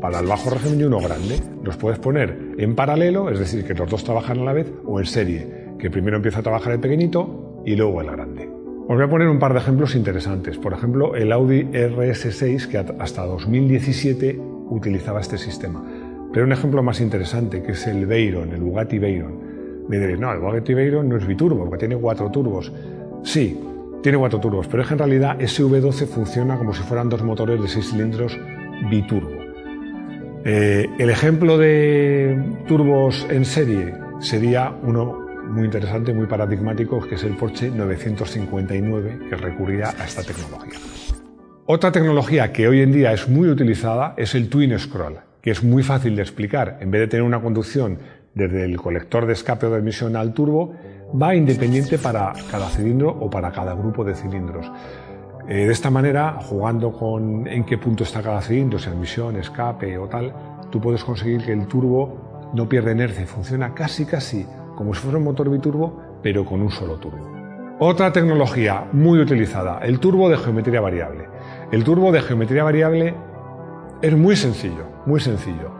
para 0.00 0.20
el 0.20 0.26
bajo 0.26 0.50
régimen 0.50 0.80
y 0.80 0.84
uno 0.84 1.00
grande. 1.00 1.40
Los 1.64 1.76
puedes 1.76 1.98
poner 1.98 2.54
en 2.58 2.76
paralelo, 2.76 3.28
es 3.28 3.40
decir, 3.40 3.66
que 3.66 3.74
los 3.74 3.90
dos 3.90 4.04
trabajan 4.04 4.38
a 4.38 4.44
la 4.44 4.52
vez, 4.52 4.72
o 4.86 5.00
en 5.00 5.06
serie, 5.06 5.74
que 5.80 5.90
primero 5.90 6.18
empieza 6.18 6.38
a 6.38 6.42
trabajar 6.42 6.74
el 6.74 6.80
pequeñito 6.80 7.49
y 7.64 7.76
luego 7.76 8.00
el 8.00 8.10
grande. 8.10 8.48
Os 8.88 8.96
voy 8.96 9.04
a 9.04 9.08
poner 9.08 9.28
un 9.28 9.38
par 9.38 9.52
de 9.52 9.60
ejemplos 9.60 9.94
interesantes. 9.94 10.58
Por 10.58 10.72
ejemplo, 10.72 11.14
el 11.14 11.30
Audi 11.30 11.62
RS6, 11.64 12.66
que 12.66 12.78
hasta 12.78 13.24
2017 13.24 14.40
utilizaba 14.70 15.20
este 15.20 15.38
sistema. 15.38 15.84
Pero 16.32 16.44
un 16.44 16.52
ejemplo 16.52 16.82
más 16.82 17.00
interesante, 17.00 17.62
que 17.62 17.72
es 17.72 17.86
el 17.86 18.06
Veyron, 18.06 18.52
el 18.52 18.60
Bugatti 18.60 18.98
Veyron. 18.98 19.86
Me 19.88 19.98
diréis, 19.98 20.18
no, 20.18 20.32
el 20.32 20.40
Bugatti 20.40 20.74
Veyron 20.74 21.08
no 21.08 21.16
es 21.16 21.26
biturbo, 21.26 21.64
porque 21.64 21.78
tiene 21.86 21.96
cuatro 21.96 22.30
turbos. 22.30 22.72
Sí, 23.22 23.60
tiene 24.02 24.18
cuatro 24.18 24.40
turbos, 24.40 24.66
pero 24.66 24.82
es 24.82 24.88
que 24.88 24.94
en 24.94 24.98
realidad 24.98 25.40
ese 25.40 25.62
V12 25.62 26.06
funciona 26.06 26.56
como 26.56 26.72
si 26.72 26.82
fueran 26.82 27.08
dos 27.08 27.22
motores 27.22 27.60
de 27.60 27.68
seis 27.68 27.90
cilindros 27.90 28.38
biturbo. 28.90 29.40
Eh, 30.44 30.88
el 30.98 31.10
ejemplo 31.10 31.58
de 31.58 32.42
turbos 32.66 33.26
en 33.28 33.44
serie 33.44 33.92
sería 34.20 34.74
uno 34.82 35.29
muy 35.50 35.64
interesante, 35.64 36.12
muy 36.12 36.26
paradigmático, 36.26 37.00
que 37.00 37.16
es 37.16 37.24
el 37.24 37.36
Porsche 37.36 37.70
959, 37.70 39.18
que 39.28 39.36
recurría 39.36 39.90
a 39.98 40.04
esta 40.04 40.22
tecnología. 40.22 40.78
Otra 41.66 41.92
tecnología 41.92 42.52
que 42.52 42.68
hoy 42.68 42.80
en 42.80 42.92
día 42.92 43.12
es 43.12 43.28
muy 43.28 43.48
utilizada 43.48 44.14
es 44.16 44.34
el 44.34 44.48
Twin 44.48 44.78
Scroll, 44.78 45.18
que 45.42 45.50
es 45.50 45.62
muy 45.62 45.82
fácil 45.82 46.16
de 46.16 46.22
explicar. 46.22 46.78
En 46.80 46.90
vez 46.90 47.02
de 47.02 47.06
tener 47.08 47.22
una 47.22 47.40
conducción 47.40 47.98
desde 48.34 48.64
el 48.64 48.76
colector 48.76 49.26
de 49.26 49.32
escape 49.32 49.66
o 49.66 49.70
de 49.70 49.78
emisión 49.78 50.16
al 50.16 50.32
turbo, 50.32 50.74
va 51.20 51.34
independiente 51.34 51.98
para 51.98 52.32
cada 52.50 52.68
cilindro 52.68 53.10
o 53.10 53.28
para 53.28 53.50
cada 53.50 53.74
grupo 53.74 54.04
de 54.04 54.14
cilindros. 54.14 54.70
Eh, 55.48 55.66
de 55.66 55.72
esta 55.72 55.90
manera, 55.90 56.38
jugando 56.40 56.92
con 56.92 57.46
en 57.46 57.64
qué 57.64 57.76
punto 57.78 58.04
está 58.04 58.22
cada 58.22 58.40
cilindro, 58.40 58.78
si 58.78 58.88
emisión, 58.88 59.36
escape 59.36 59.98
o 59.98 60.06
tal, 60.08 60.32
tú 60.70 60.80
puedes 60.80 61.02
conseguir 61.02 61.44
que 61.44 61.52
el 61.52 61.66
turbo 61.66 62.50
no 62.54 62.68
pierda 62.68 62.92
inercia 62.92 63.22
y 63.22 63.26
funciona 63.26 63.74
casi 63.74 64.04
casi 64.04 64.46
como 64.80 64.94
si 64.94 65.02
fuera 65.02 65.18
un 65.18 65.24
motor 65.24 65.50
biturbo, 65.50 66.00
pero 66.22 66.46
con 66.46 66.62
un 66.62 66.70
solo 66.70 66.96
turbo. 66.96 67.30
Otra 67.80 68.14
tecnología 68.14 68.88
muy 68.92 69.18
utilizada, 69.18 69.80
el 69.80 70.00
turbo 70.00 70.30
de 70.30 70.38
geometría 70.38 70.80
variable. 70.80 71.28
El 71.70 71.84
turbo 71.84 72.10
de 72.12 72.22
geometría 72.22 72.64
variable 72.64 73.14
es 74.00 74.16
muy 74.16 74.36
sencillo, 74.36 74.86
muy 75.04 75.20
sencillo. 75.20 75.70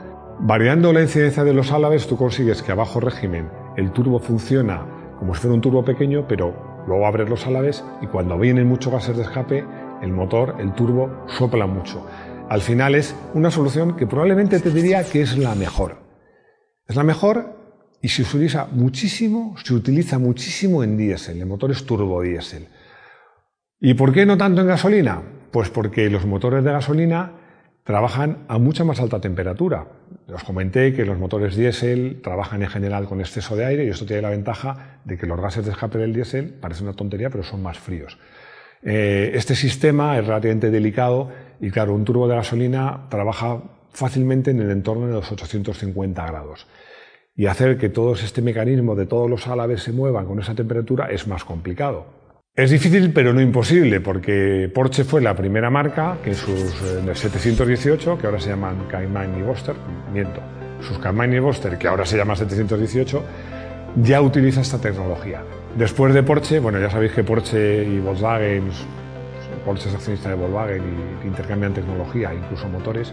Variando 0.41 0.93
la 0.93 1.01
incidencia 1.01 1.45
de 1.45 1.55
los 1.55 1.73
álabes, 1.73 2.09
tú 2.09 2.19
consigues 2.19 2.63
que 2.63 2.73
a 2.73 2.75
bajo 2.75 3.01
régimen 3.01 3.49
el 3.79 3.91
turbo 3.91 4.19
funciona 4.19 4.85
como 5.19 5.35
si 5.35 5.41
fuera 5.41 5.55
un 5.55 5.63
turbo 5.63 5.83
pequeño, 5.83 6.27
pero 6.29 6.85
luego 6.87 7.07
abres 7.07 7.31
los 7.31 7.47
álabes 7.47 7.83
y 8.03 8.07
cuando 8.07 8.37
vienen 8.37 8.69
muchos 8.69 8.93
gases 8.93 9.17
de 9.17 9.23
escape, 9.23 9.65
el 10.03 10.13
motor, 10.13 10.57
el 10.59 10.75
turbo, 10.75 11.25
sopla 11.27 11.67
mucho. 11.67 12.07
Al 12.51 12.61
final 12.61 12.95
es 12.97 13.17
una 13.33 13.51
solución 13.51 13.97
que 13.97 14.07
probablemente 14.07 14.61
te 14.61 14.69
diría 14.69 15.05
que 15.05 15.23
es 15.23 15.39
la 15.39 15.55
mejor. 15.55 15.97
Es 16.87 16.97
la 16.97 17.03
mejor 17.03 17.60
y 18.03 18.09
se 18.09 18.23
utiliza 18.23 18.67
muchísimo, 18.67 19.55
se 19.63 19.75
utiliza 19.75 20.19
muchísimo 20.19 20.83
en 20.83 20.97
diésel, 20.97 21.41
en 21.41 21.49
motores 21.49 21.85
turbodiesel. 21.85 22.69
¿Y 23.79 23.95
por 23.95 24.13
qué 24.13 24.27
no 24.27 24.39
tanto 24.39 24.63
en 24.63 24.69
gasolina? 24.69 25.23
Pues 25.51 25.69
porque 25.69 26.09
los 26.09 26.25
motores 26.27 26.65
de 26.65 26.73
gasolina 26.73 27.33
trabajan 27.85 28.45
a 28.49 28.59
mucha 28.59 28.85
más 28.85 29.01
alta 29.01 29.21
temperatura. 29.21 29.87
Os 30.33 30.45
comenté 30.45 30.95
que 30.95 31.05
los 31.05 31.19
motores 31.19 31.57
diésel 31.57 32.21
trabajan 32.23 32.63
en 32.63 32.69
general 32.69 33.07
con 33.07 33.21
exceso 33.21 33.57
de 33.57 33.65
aire 33.65 33.85
y 33.85 33.89
esto 33.89 34.07
tiene 34.07 34.23
la 34.23 34.31
ventaja 34.31 35.01
de 35.05 35.19
que 35.19 35.27
los 35.27 35.41
gases 35.41 35.65
de 35.65 35.73
escape 35.73 35.99
del 35.99 36.15
diésel, 36.15 36.55
parece 36.55 36.83
una 36.83 36.93
tontería, 36.93 37.31
pero 37.31 37.43
son 37.43 37.63
más 37.63 37.79
fríos. 37.79 38.19
Eh, 38.83 39.33
este 39.35 39.55
sistema 39.55 40.19
es 40.19 40.27
relativamente 40.27 40.71
delicado 40.71 41.31
y 41.61 41.71
claro, 41.71 41.95
un 41.95 42.05
turbo 42.05 42.29
de 42.29 42.37
gasolina 42.37 43.09
trabaja 43.11 43.63
fácilmente 43.93 44.53
en 44.53 44.61
el 44.61 44.71
entorno 44.71 45.07
de 45.07 45.13
los 45.15 45.33
850 45.33 46.27
grados 46.27 46.67
y 47.37 47.47
hacer 47.47 47.79
que 47.79 47.89
todo 47.89 48.15
este 48.15 48.43
mecanismo 48.43 48.95
de 48.95 49.07
todos 49.07 49.31
los 49.31 49.47
álabes 49.47 49.83
se 49.83 49.93
muevan 49.93 50.27
con 50.27 50.39
esa 50.41 50.55
temperatura 50.55 51.11
es 51.11 51.27
más 51.27 51.45
complicado. 51.45 52.21
Es 52.55 52.71
difícil, 52.71 53.13
pero 53.13 53.33
no 53.33 53.41
imposible, 53.41 54.01
porque 54.01 54.71
Porsche 54.75 55.05
fue 55.05 55.21
la 55.21 55.35
primera 55.37 55.71
marca 55.71 56.19
que 56.23 56.31
en 56.31 56.37
sus 56.37 56.75
718, 57.15 58.19
que 58.19 58.27
ahora 58.27 58.41
se 58.41 58.51
llaman 58.51 58.87
Cayman 58.91 59.39
y 59.39 59.43
Boster, 59.43 59.77
miento, 60.13 60.41
sus 60.81 60.99
Cayman 60.99 61.33
y 61.33 61.39
Boster, 61.39 61.79
que 61.79 61.87
ahora 61.87 62.05
se 62.05 62.17
llama 62.17 62.35
718, 62.35 63.23
ya 64.03 64.21
utiliza 64.21 64.61
esta 64.61 64.81
tecnología. 64.81 65.43
Después 65.77 66.13
de 66.13 66.25
Porsche, 66.25 66.59
bueno, 66.59 66.81
ya 66.81 66.91
sabéis 66.91 67.13
que 67.13 67.23
Porsche 67.23 67.85
y 67.85 68.01
Volkswagen, 68.01 68.65
Porsche 69.65 69.89
es 69.89 69.95
accionista 69.95 70.31
de 70.31 70.35
Volkswagen 70.35 70.83
y 71.23 71.27
intercambian 71.29 71.73
tecnología, 71.73 72.35
incluso 72.35 72.69
motores, 72.69 73.13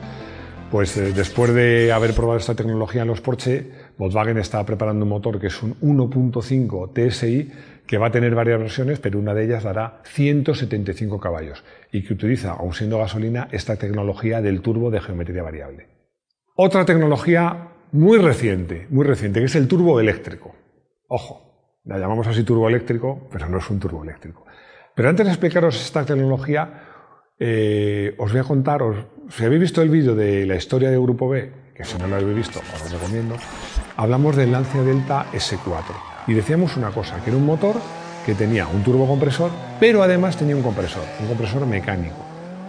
pues 0.72 0.98
eh, 0.98 1.14
después 1.14 1.54
de 1.54 1.92
haber 1.92 2.14
probado 2.14 2.40
esta 2.40 2.56
tecnología 2.56 3.04
en 3.04 3.08
los 3.08 3.22
Porsche, 3.22 3.72
Volkswagen 3.98 4.38
está 4.38 4.64
preparando 4.66 5.06
un 5.06 5.10
motor 5.10 5.40
que 5.40 5.48
es 5.48 5.64
un 5.64 5.80
1.5 5.80 6.94
TSI 6.94 7.52
que 7.88 7.98
va 7.98 8.08
a 8.08 8.12
tener 8.12 8.36
varias 8.36 8.60
versiones, 8.60 9.00
pero 9.00 9.18
una 9.18 9.34
de 9.34 9.46
ellas 9.46 9.64
dará 9.64 10.02
175 10.06 11.20
caballos 11.20 11.64
y 11.92 12.04
que 12.04 12.14
utiliza, 12.14 12.52
aun 12.52 12.74
siendo 12.74 13.00
gasolina, 13.00 13.48
esta 13.52 13.78
tecnología 13.78 14.42
del 14.42 14.62
turbo 14.62 14.92
de 14.92 15.02
geometría 15.02 15.42
variable. 15.42 15.88
Otra 16.56 16.86
tecnología 16.86 17.70
muy 17.92 18.20
reciente, 18.20 18.88
muy 18.90 19.06
reciente, 19.06 19.40
que 19.40 19.46
es 19.46 19.56
el 19.56 19.68
turbo 19.68 20.00
eléctrico. 20.00 20.54
Ojo, 21.08 21.80
la 21.86 21.98
llamamos 21.98 22.28
así 22.28 22.44
turbo 22.44 22.68
eléctrico, 22.68 23.28
pero 23.32 23.48
no 23.48 23.58
es 23.58 23.70
un 23.70 23.80
turbo 23.80 24.04
eléctrico. 24.04 24.46
Pero 24.94 25.10
antes 25.10 25.26
de 25.26 25.32
explicaros 25.32 25.82
esta 25.82 26.06
tecnología, 26.06 26.84
eh, 27.40 28.16
os 28.18 28.32
voy 28.32 28.42
a 28.42 28.44
contar, 28.44 28.82
si 29.30 29.46
habéis 29.46 29.62
visto 29.62 29.82
el 29.82 29.90
vídeo 29.90 30.16
de 30.16 30.46
la 30.46 30.56
historia 30.56 30.90
de 30.90 30.98
Grupo 30.98 31.30
B, 31.30 31.52
que 31.78 31.86
si 31.86 31.96
no 32.00 32.08
lo 32.08 32.16
habéis 32.16 32.36
visto 32.36 32.60
os 32.60 32.92
lo 32.92 32.98
recomiendo, 32.98 33.36
hablamos 33.96 34.36
del 34.36 34.52
Lancia 34.52 34.82
Delta 34.82 35.28
S4 35.32 35.84
y 36.26 36.34
decíamos 36.34 36.76
una 36.76 36.90
cosa, 36.90 37.22
que 37.24 37.30
era 37.30 37.38
un 37.38 37.46
motor 37.46 37.76
que 38.26 38.34
tenía 38.34 38.68
un 38.68 38.84
turbocompresor, 38.84 39.52
pero 39.80 40.02
además 40.02 40.36
tenía 40.36 40.56
un 40.56 40.64
compresor, 40.64 41.04
un 41.22 41.28
compresor 41.28 41.68
mecánico, 41.68 42.18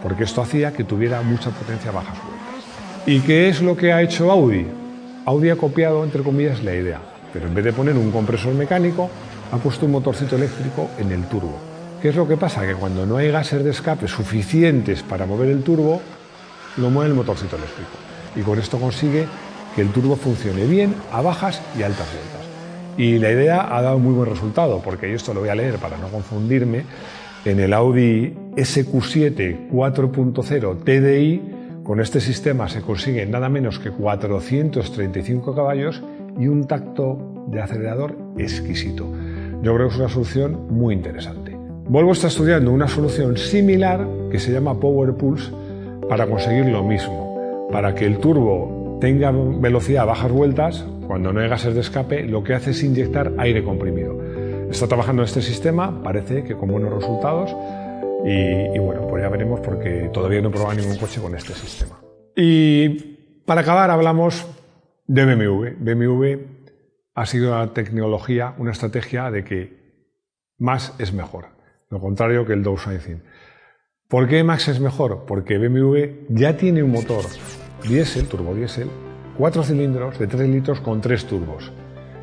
porque 0.03 0.25
esto 0.25 0.43
hacía 0.43 0.71
que 0.71 0.83
tuviera 0.83 1.21
mucha 1.23 1.49
potencia 1.49 1.89
a 1.89 1.93
bajas 1.93 2.17
vueltas. 2.23 3.07
¿Y 3.07 3.21
qué 3.21 3.49
es 3.49 3.61
lo 3.61 3.75
que 3.75 3.91
ha 3.91 4.01
hecho 4.03 4.31
Audi? 4.31 4.67
Audi 5.25 5.49
ha 5.49 5.55
copiado, 5.55 6.03
entre 6.03 6.21
comillas, 6.21 6.63
la 6.63 6.75
idea, 6.75 6.99
pero 7.33 7.47
en 7.47 7.55
vez 7.55 7.65
de 7.65 7.73
poner 7.73 7.97
un 7.97 8.11
compresor 8.11 8.53
mecánico, 8.53 9.09
ha 9.51 9.57
puesto 9.57 9.87
un 9.87 9.93
motorcito 9.93 10.35
eléctrico 10.35 10.91
en 10.99 11.11
el 11.11 11.23
turbo 11.25 11.57
¿Qué 12.01 12.09
es 12.09 12.15
lo 12.15 12.27
que 12.27 12.37
pasa? 12.37 12.65
Que 12.65 12.75
cuando 12.75 13.05
no 13.05 13.17
hay 13.17 13.29
gases 13.29 13.61
de 13.61 13.71
escape 13.71 14.07
suficientes 14.07 15.03
para 15.03 15.25
mover 15.25 15.49
el 15.49 15.63
turbo, 15.63 15.99
lo 16.77 16.89
mueve 16.89 17.09
el 17.09 17.15
motorcito 17.15 17.57
eléctrico. 17.57 18.08
Y 18.35 18.41
con 18.41 18.59
esto 18.59 18.79
consigue 18.79 19.25
que 19.75 19.81
el 19.81 19.89
turbo 19.89 20.15
funcione 20.15 20.65
bien 20.65 20.93
a 21.11 21.21
bajas 21.21 21.61
y 21.77 21.83
altas 21.83 22.07
vueltas. 22.13 22.47
Y 22.97 23.17
la 23.17 23.31
idea 23.31 23.75
ha 23.75 23.81
dado 23.81 23.97
muy 23.99 24.13
buen 24.13 24.29
resultado, 24.29 24.81
porque 24.83 25.09
yo 25.09 25.15
esto 25.15 25.33
lo 25.33 25.39
voy 25.39 25.49
a 25.49 25.55
leer 25.55 25.77
para 25.77 25.97
no 25.97 26.09
confundirme. 26.09 26.83
En 27.45 27.59
el 27.59 27.73
Audi 27.73 28.35
SQ7 28.55 29.69
4.0 29.71 30.83
TDI, 30.83 31.41
con 31.83 32.01
este 32.01 32.19
sistema 32.19 32.67
se 32.67 32.81
consigue 32.81 33.25
nada 33.25 33.47
menos 33.47 33.79
que 33.79 33.91
435 33.91 35.55
caballos 35.55 36.03
y 36.37 36.47
un 36.47 36.67
tacto 36.67 37.45
de 37.47 37.61
acelerador 37.61 38.17
exquisito. 38.37 39.09
Yo 39.61 39.73
creo 39.75 39.87
que 39.87 39.93
es 39.93 39.99
una 39.99 40.09
solución 40.09 40.67
muy 40.69 40.93
interesante. 40.93 41.57
Volvo 41.87 42.11
está 42.11 42.27
estudiando 42.27 42.71
una 42.71 42.87
solución 42.87 43.37
similar 43.37 44.07
que 44.31 44.39
se 44.39 44.51
llama 44.51 44.79
Power 44.79 45.15
Pulse 45.15 45.51
para 46.07 46.27
conseguir 46.27 46.65
lo 46.65 46.83
mismo, 46.83 47.28
para 47.71 47.95
que 47.95 48.05
el 48.05 48.19
turbo 48.19 48.97
tenga 49.01 49.31
velocidad 49.31 50.03
a 50.03 50.05
bajas 50.05 50.31
vueltas, 50.31 50.85
cuando 51.07 51.33
no 51.33 51.39
hay 51.39 51.49
gases 51.49 51.73
de 51.73 51.81
escape, 51.81 52.23
lo 52.23 52.43
que 52.43 52.53
hace 52.53 52.71
es 52.71 52.83
inyectar 52.83 53.33
aire 53.37 53.63
comprimido. 53.63 54.19
Está 54.69 54.87
trabajando 54.87 55.23
este 55.23 55.41
sistema, 55.41 56.03
parece 56.03 56.43
que 56.43 56.55
con 56.55 56.69
buenos 56.69 56.93
resultados, 56.93 57.55
y, 58.25 58.77
bueno, 58.79 59.07
pues 59.07 59.23
ya 59.23 59.29
veremos 59.29 59.61
porque 59.61 60.09
todavía 60.13 60.41
no 60.41 60.49
he 60.49 60.51
probado 60.51 60.73
ningún 60.73 60.97
coche 60.97 61.21
con 61.21 61.35
este 61.35 61.53
sistema. 61.53 61.99
Y 62.35 62.89
para 63.45 63.61
acabar 63.61 63.89
hablamos 63.89 64.45
de 65.07 65.25
BMW. 65.25 65.67
BMW 65.79 66.25
ha 67.15 67.25
sido 67.25 67.53
una 67.53 67.73
tecnología, 67.73 68.53
una 68.57 68.71
estrategia 68.71 69.31
de 69.31 69.43
que 69.43 69.79
más 70.57 70.93
es 70.99 71.13
mejor 71.13 71.59
lo 71.89 71.99
contrario 71.99 72.45
que 72.45 72.53
el 72.53 72.63
downsizing. 72.63 73.23
¿Por 74.07 74.27
qué 74.27 74.43
Max 74.43 74.67
es 74.67 74.79
mejor? 74.79 75.25
Porque 75.25 75.57
BMW 75.57 76.25
ya 76.29 76.57
tiene 76.57 76.83
un 76.83 76.91
motor 76.91 77.23
diésel, 77.87 78.27
turbodiesel, 78.27 78.89
cuatro 79.37 79.63
cilindros 79.63 80.19
de 80.19 80.27
3 80.27 80.49
litros 80.49 80.81
con 80.81 81.01
tres 81.01 81.25
turbos. 81.25 81.71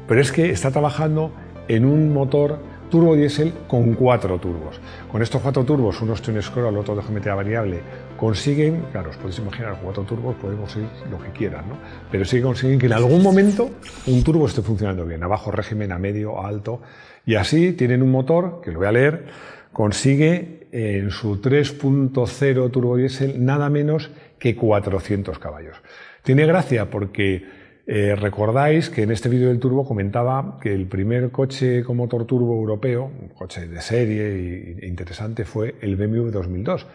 Pero 0.06 0.20
es 0.20 0.30
que 0.32 0.50
está 0.50 0.70
trabajando 0.70 1.32
en 1.68 1.84
un 1.84 2.12
motor 2.12 2.58
turbodiesel 2.90 3.52
con 3.66 3.94
cuatro 3.94 4.38
turbos. 4.38 4.80
Con 5.10 5.22
estos 5.22 5.42
cuatro 5.42 5.64
turbos, 5.64 6.00
uno 6.00 6.14
es 6.14 6.22
twin 6.22 6.40
scroll, 6.40 6.76
otro 6.76 6.94
de 6.94 7.02
geometría 7.02 7.34
variable, 7.34 7.80
consiguen, 8.16 8.84
claro, 8.92 9.10
os 9.10 9.16
podéis 9.16 9.38
imaginar, 9.38 9.78
cuatro 9.82 10.04
turbos 10.04 10.36
podemos 10.36 10.75
ir 10.76 10.86
lo 11.10 11.18
que 11.18 11.30
quieran, 11.30 11.68
¿no? 11.68 11.76
Pero 12.10 12.25
sí 12.25 12.40
consiguen 12.40 12.78
que 12.78 12.86
en 12.86 12.92
algún 12.92 13.22
momento 13.22 13.70
un 14.06 14.22
turbo 14.22 14.46
esté 14.46 14.62
funcionando 14.62 15.04
bien, 15.04 15.22
a 15.22 15.26
bajo 15.26 15.50
régimen, 15.50 15.92
a 15.92 15.98
medio, 15.98 16.40
a 16.40 16.48
alto, 16.48 16.80
y 17.25 17.34
así 17.34 17.72
tienen 17.72 18.02
un 18.02 18.10
motor, 18.10 18.60
que 18.62 18.70
lo 18.70 18.78
voy 18.78 18.88
a 18.88 18.92
leer, 18.92 19.26
consigue 19.72 20.68
en 20.72 21.10
su 21.10 21.40
3.0 21.40 22.70
turbodiesel 22.70 23.44
nada 23.44 23.68
menos 23.70 24.10
que 24.38 24.57
400 24.57 25.38
caballos. 25.38 25.76
Tiene 26.23 26.47
gracia 26.47 26.90
porque 26.90 27.45
eh, 27.88 28.16
recordáis 28.16 28.90
que 28.90 29.02
en 29.05 29.12
este 29.12 29.28
vídeo 29.28 29.49
del 29.49 29.61
turbo 29.61 29.87
comentaba 29.87 30.59
que 30.61 30.75
el 30.75 30.88
primer 30.88 31.31
coche 31.31 31.85
con 31.85 31.97
motor 31.97 32.26
turbo 32.26 32.55
europeo, 32.55 33.05
un 33.05 33.28
coche 33.28 33.69
de 33.69 33.81
serie 33.81 34.76
e 34.81 34.88
interesante, 34.88 35.45
fue 35.45 35.76
el 35.81 35.95
BMW 35.95 36.31
2002. 36.31 36.87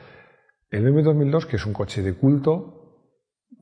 El 0.69 0.83
BMW 0.83 1.01
2002, 1.01 1.45
que 1.45 1.55
es 1.55 1.65
un 1.65 1.71
coche 1.71 2.01
de 2.01 2.13
culto, 2.13 3.07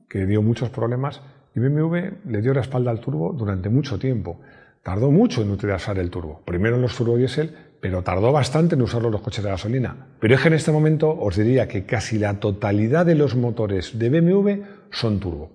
que 0.08 0.26
dio 0.26 0.42
muchos 0.42 0.70
problemas, 0.70 1.22
y 1.54 1.60
BMW 1.60 1.96
le 2.26 2.42
dio 2.42 2.52
la 2.52 2.62
espalda 2.62 2.90
al 2.90 3.00
turbo 3.00 3.32
durante 3.32 3.68
mucho 3.68 3.98
tiempo. 3.98 4.40
Tardó 4.82 5.12
mucho 5.12 5.42
en 5.42 5.50
utilizar 5.50 5.98
el 5.98 6.10
turbo. 6.10 6.42
Primero 6.44 6.76
en 6.76 6.82
los 6.82 6.96
turbodiesel, 6.96 7.54
pero 7.80 8.02
tardó 8.02 8.32
bastante 8.32 8.74
en 8.74 8.82
usarlo 8.82 9.10
los 9.10 9.22
coches 9.22 9.42
de 9.42 9.50
gasolina. 9.50 10.08
Pero 10.20 10.34
es 10.34 10.40
que 10.40 10.48
en 10.48 10.54
este 10.54 10.72
momento 10.72 11.10
os 11.10 11.36
diría 11.36 11.68
que 11.68 11.84
casi 11.84 12.18
la 12.18 12.34
totalidad 12.34 13.06
de 13.06 13.14
los 13.14 13.34
motores 13.34 13.98
de 13.98 14.10
BMW 14.10 14.62
son 14.90 15.20
turbo. 15.20 15.50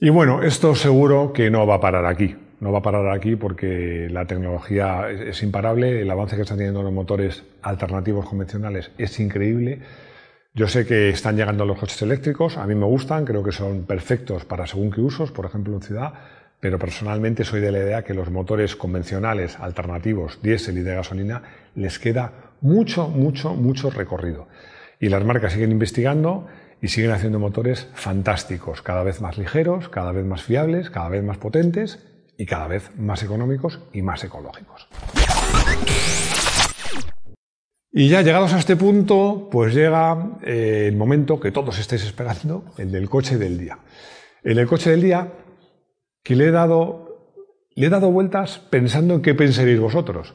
Y 0.00 0.10
bueno, 0.10 0.42
esto 0.42 0.74
seguro 0.74 1.32
que 1.32 1.50
no 1.50 1.66
va 1.66 1.76
a 1.76 1.80
parar 1.80 2.06
aquí. 2.06 2.36
No 2.60 2.72
va 2.72 2.80
a 2.80 2.82
parar 2.82 3.08
aquí 3.10 3.36
porque 3.36 4.08
la 4.10 4.26
tecnología 4.26 5.08
es 5.10 5.42
imparable, 5.42 6.02
el 6.02 6.10
avance 6.10 6.34
que 6.34 6.42
están 6.42 6.58
teniendo 6.58 6.82
los 6.82 6.92
motores 6.92 7.44
alternativos 7.62 8.26
convencionales 8.26 8.90
es 8.98 9.20
increíble. 9.20 9.80
Yo 10.54 10.66
sé 10.66 10.86
que 10.86 11.10
están 11.10 11.36
llegando 11.36 11.64
los 11.64 11.78
coches 11.78 12.02
eléctricos, 12.02 12.56
a 12.56 12.66
mí 12.66 12.74
me 12.74 12.86
gustan, 12.86 13.24
creo 13.24 13.44
que 13.44 13.52
son 13.52 13.84
perfectos 13.84 14.44
para 14.44 14.66
según 14.66 14.90
qué 14.90 15.00
usos, 15.00 15.30
por 15.30 15.46
ejemplo 15.46 15.74
en 15.74 15.82
ciudad, 15.82 16.14
pero 16.60 16.78
personalmente 16.78 17.44
soy 17.44 17.60
de 17.60 17.70
la 17.70 17.78
idea 17.78 18.04
que 18.04 18.14
los 18.14 18.30
motores 18.30 18.74
convencionales, 18.74 19.58
alternativos, 19.60 20.40
diésel 20.42 20.78
y 20.78 20.82
de 20.82 20.94
gasolina, 20.94 21.42
les 21.74 21.98
queda 21.98 22.54
mucho, 22.60 23.08
mucho, 23.08 23.54
mucho 23.54 23.90
recorrido. 23.90 24.48
Y 25.00 25.08
las 25.08 25.24
marcas 25.24 25.52
siguen 25.52 25.70
investigando 25.70 26.48
y 26.82 26.88
siguen 26.88 27.12
haciendo 27.12 27.38
motores 27.38 27.88
fantásticos, 27.94 28.82
cada 28.82 29.02
vez 29.02 29.20
más 29.20 29.38
ligeros, 29.38 29.88
cada 29.88 30.12
vez 30.12 30.24
más 30.24 30.42
fiables, 30.42 30.90
cada 30.90 31.08
vez 31.08 31.22
más 31.22 31.38
potentes 31.38 32.04
y 32.36 32.46
cada 32.46 32.66
vez 32.66 32.90
más 32.96 33.22
económicos 33.22 33.80
y 33.92 34.02
más 34.02 34.24
ecológicos. 34.24 34.88
Y 37.90 38.08
ya 38.08 38.22
llegados 38.22 38.52
a 38.52 38.58
este 38.58 38.76
punto, 38.76 39.48
pues 39.50 39.74
llega 39.74 40.38
eh, 40.44 40.86
el 40.88 40.96
momento 40.96 41.40
que 41.40 41.50
todos 41.50 41.78
estáis 41.78 42.04
esperando, 42.04 42.64
el 42.76 42.92
del 42.92 43.08
coche 43.08 43.38
del 43.38 43.58
día. 43.58 43.78
En 44.44 44.58
el 44.58 44.66
coche 44.66 44.90
del 44.90 45.02
día 45.02 45.32
que 46.28 46.36
le 46.36 46.48
he 46.48 46.50
dado, 46.50 47.32
le 47.74 47.86
he 47.86 47.88
dado 47.88 48.10
vueltas 48.10 48.58
pensando 48.58 49.14
en 49.14 49.22
qué 49.22 49.34
pensaréis 49.34 49.80
vosotros, 49.80 50.34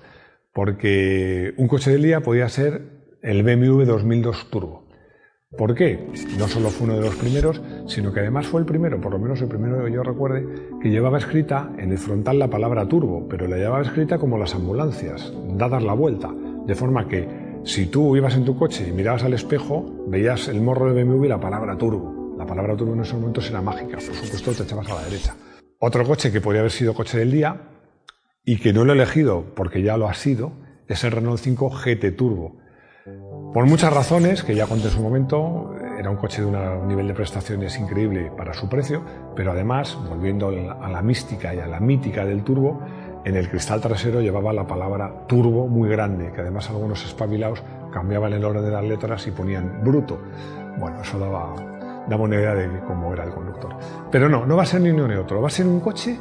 porque 0.51 1.53
un 1.57 1.67
coche 1.67 1.91
del 1.91 2.01
día 2.01 2.21
podía 2.21 2.49
ser 2.49 2.81
el 3.21 3.43
BMW 3.43 3.83
2002 3.83 4.49
Turbo. 4.49 4.87
¿Por 5.55 5.75
qué? 5.75 6.07
No 6.39 6.47
solo 6.47 6.69
fue 6.69 6.87
uno 6.87 6.95
de 6.95 7.05
los 7.05 7.15
primeros, 7.15 7.61
sino 7.85 8.11
que 8.11 8.21
además 8.21 8.47
fue 8.47 8.61
el 8.61 8.65
primero, 8.65 8.99
por 8.99 9.11
lo 9.11 9.19
menos 9.19 9.39
el 9.43 9.49
primero 9.49 9.85
que 9.85 9.91
yo 9.91 10.01
recuerde, 10.01 10.47
que 10.81 10.89
llevaba 10.89 11.19
escrita 11.19 11.71
en 11.77 11.91
el 11.91 11.99
frontal 11.99 12.39
la 12.39 12.49
palabra 12.49 12.87
turbo, 12.87 13.27
pero 13.29 13.47
la 13.47 13.57
llevaba 13.57 13.83
escrita 13.83 14.17
como 14.17 14.39
las 14.39 14.55
ambulancias, 14.55 15.31
dadas 15.49 15.83
la 15.83 15.93
vuelta, 15.93 16.33
de 16.65 16.73
forma 16.73 17.07
que 17.07 17.59
si 17.65 17.85
tú 17.85 18.15
ibas 18.15 18.35
en 18.35 18.45
tu 18.45 18.57
coche 18.57 18.87
y 18.89 18.93
mirabas 18.93 19.25
al 19.25 19.35
espejo, 19.35 19.85
veías 20.07 20.47
el 20.47 20.59
morro 20.59 20.91
de 20.91 21.03
BMW 21.03 21.25
y 21.25 21.29
la 21.29 21.39
palabra 21.39 21.77
turbo. 21.77 22.35
La 22.35 22.47
palabra 22.47 22.75
turbo 22.75 22.93
en 22.93 23.01
esos 23.01 23.19
momentos 23.19 23.47
era 23.47 23.61
mágica, 23.61 23.97
por 23.97 24.15
supuesto 24.15 24.53
te 24.53 24.63
echabas 24.63 24.89
a 24.89 24.95
la 24.95 25.03
derecha. 25.03 25.35
Otro 25.85 26.05
coche 26.05 26.31
que 26.31 26.39
podría 26.39 26.61
haber 26.61 26.71
sido 26.71 26.93
coche 26.93 27.17
del 27.17 27.29
día 27.29 27.57
y 28.45 28.55
que 28.55 28.71
no 28.71 28.85
lo 28.85 28.93
he 28.93 28.95
elegido 28.95 29.53
porque 29.53 29.81
ya 29.81 29.97
lo 29.97 30.07
ha 30.07 30.13
sido 30.13 30.53
es 30.87 31.03
el 31.03 31.11
Renault 31.11 31.41
5 31.41 31.69
GT 31.71 32.15
Turbo. 32.15 32.55
Por 33.53 33.65
muchas 33.65 33.91
razones, 33.91 34.43
que 34.43 34.55
ya 34.55 34.65
conté 34.65 34.85
en 34.85 34.93
su 34.93 35.01
momento, 35.01 35.75
era 35.99 36.09
un 36.09 36.15
coche 36.15 36.41
de 36.41 36.47
un 36.47 36.87
nivel 36.87 37.09
de 37.09 37.13
prestaciones 37.13 37.77
increíble 37.77 38.31
para 38.37 38.53
su 38.53 38.69
precio, 38.69 39.03
pero 39.35 39.51
además, 39.51 39.99
volviendo 40.07 40.47
a 40.47 40.89
la 40.89 41.01
mística 41.01 41.53
y 41.53 41.59
a 41.59 41.67
la 41.67 41.81
mítica 41.81 42.23
del 42.23 42.45
turbo, 42.45 42.79
en 43.25 43.35
el 43.35 43.49
cristal 43.49 43.81
trasero 43.81 44.21
llevaba 44.21 44.53
la 44.53 44.65
palabra 44.65 45.27
turbo 45.27 45.67
muy 45.67 45.89
grande, 45.89 46.31
que 46.31 46.39
además 46.39 46.69
algunos 46.69 47.03
espabilados 47.03 47.61
cambiaban 47.91 48.31
el 48.31 48.45
orden 48.45 48.63
de 48.63 48.71
las 48.71 48.85
letras 48.85 49.27
y 49.27 49.31
ponían 49.31 49.83
bruto. 49.83 50.17
Bueno, 50.79 51.01
eso 51.01 51.19
daba, 51.19 51.53
daba 52.07 52.23
una 52.23 52.35
idea 52.35 52.53
de 52.55 52.79
cómo 52.81 53.13
era 53.13 53.23
el 53.23 53.31
conductor. 53.31 53.75
Pero 54.11 54.29
no, 54.29 54.45
no 54.45 54.55
va 54.55 54.63
a 54.63 54.65
ser 54.65 54.81
ni 54.81 54.89
uno 54.89 55.07
ni 55.07 55.15
otro. 55.15 55.41
Va 55.41 55.47
a 55.47 55.51
ser 55.51 55.65
un 55.65 55.79
coche 55.79 56.17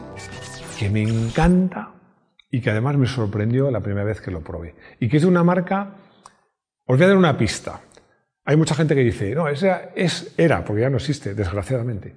que 0.79 0.90
me 0.90 1.03
encanta 1.03 1.92
y 2.51 2.61
que 2.61 2.71
además 2.71 2.97
me 2.97 3.07
sorprendió 3.07 3.71
la 3.71 3.81
primera 3.81 4.05
vez 4.05 4.21
que 4.21 4.31
lo 4.31 4.40
probé. 4.40 4.75
Y 5.01 5.09
que 5.09 5.16
es 5.16 5.23
de 5.23 5.29
una 5.29 5.45
marca. 5.45 5.95
Os 6.87 6.97
voy 6.97 7.05
a 7.05 7.09
dar 7.09 7.16
una 7.16 7.37
pista. 7.37 7.81
Hay 8.45 8.57
mucha 8.57 8.75
gente 8.75 8.95
que 8.95 9.03
dice, 9.03 9.35
no, 9.35 9.49
esa 9.49 9.90
es, 9.95 10.35
era, 10.37 10.64
porque 10.64 10.83
ya 10.83 10.90
no 10.90 10.97
existe, 10.97 11.35
desgraciadamente. 11.35 12.16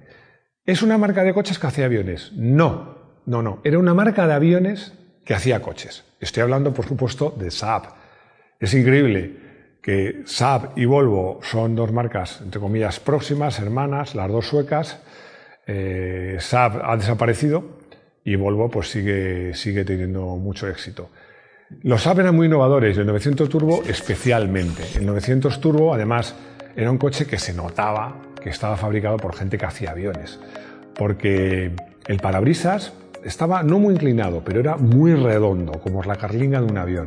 ¿Es 0.64 0.82
una 0.82 0.98
marca 0.98 1.22
de 1.22 1.32
coches 1.32 1.58
que 1.58 1.66
hacía 1.68 1.84
aviones? 1.84 2.32
No, 2.34 3.20
no, 3.26 3.42
no. 3.42 3.60
Era 3.62 3.78
una 3.78 3.94
marca 3.94 4.26
de 4.26 4.34
aviones 4.34 4.92
que 5.24 5.34
hacía 5.34 5.62
coches. 5.62 6.04
Estoy 6.20 6.42
hablando, 6.42 6.74
por 6.74 6.86
supuesto, 6.86 7.34
de 7.38 7.50
Saab. 7.50 7.94
Es 8.58 8.74
increíble 8.74 9.45
que 9.86 10.22
Saab 10.24 10.72
y 10.74 10.84
Volvo 10.84 11.38
son 11.44 11.76
dos 11.76 11.92
marcas, 11.92 12.40
entre 12.42 12.60
comillas, 12.60 12.98
próximas, 12.98 13.60
hermanas, 13.60 14.16
las 14.16 14.28
dos 14.28 14.48
suecas. 14.48 14.98
Eh, 15.64 16.38
Saab 16.40 16.80
ha 16.84 16.96
desaparecido 16.96 17.62
y 18.24 18.34
Volvo 18.34 18.68
pues 18.68 18.90
sigue, 18.90 19.54
sigue 19.54 19.84
teniendo 19.84 20.22
mucho 20.38 20.66
éxito. 20.66 21.10
Los 21.84 22.02
Saab 22.02 22.18
eran 22.18 22.34
muy 22.34 22.48
innovadores 22.48 22.98
el 22.98 23.06
900 23.06 23.48
Turbo 23.48 23.84
especialmente. 23.86 24.82
El 24.96 25.06
900 25.06 25.60
Turbo 25.60 25.94
además 25.94 26.34
era 26.74 26.90
un 26.90 26.98
coche 26.98 27.24
que 27.24 27.38
se 27.38 27.54
notaba 27.54 28.22
que 28.42 28.50
estaba 28.50 28.76
fabricado 28.76 29.18
por 29.18 29.36
gente 29.36 29.56
que 29.56 29.66
hacía 29.66 29.92
aviones, 29.92 30.40
porque 30.96 31.70
el 32.08 32.18
parabrisas 32.18 32.92
estaba 33.24 33.62
no 33.62 33.78
muy 33.78 33.94
inclinado, 33.94 34.42
pero 34.44 34.58
era 34.58 34.76
muy 34.78 35.14
redondo, 35.14 35.74
como 35.74 36.02
la 36.02 36.16
carlinga 36.16 36.60
de 36.60 36.66
un 36.66 36.76
avión. 36.76 37.06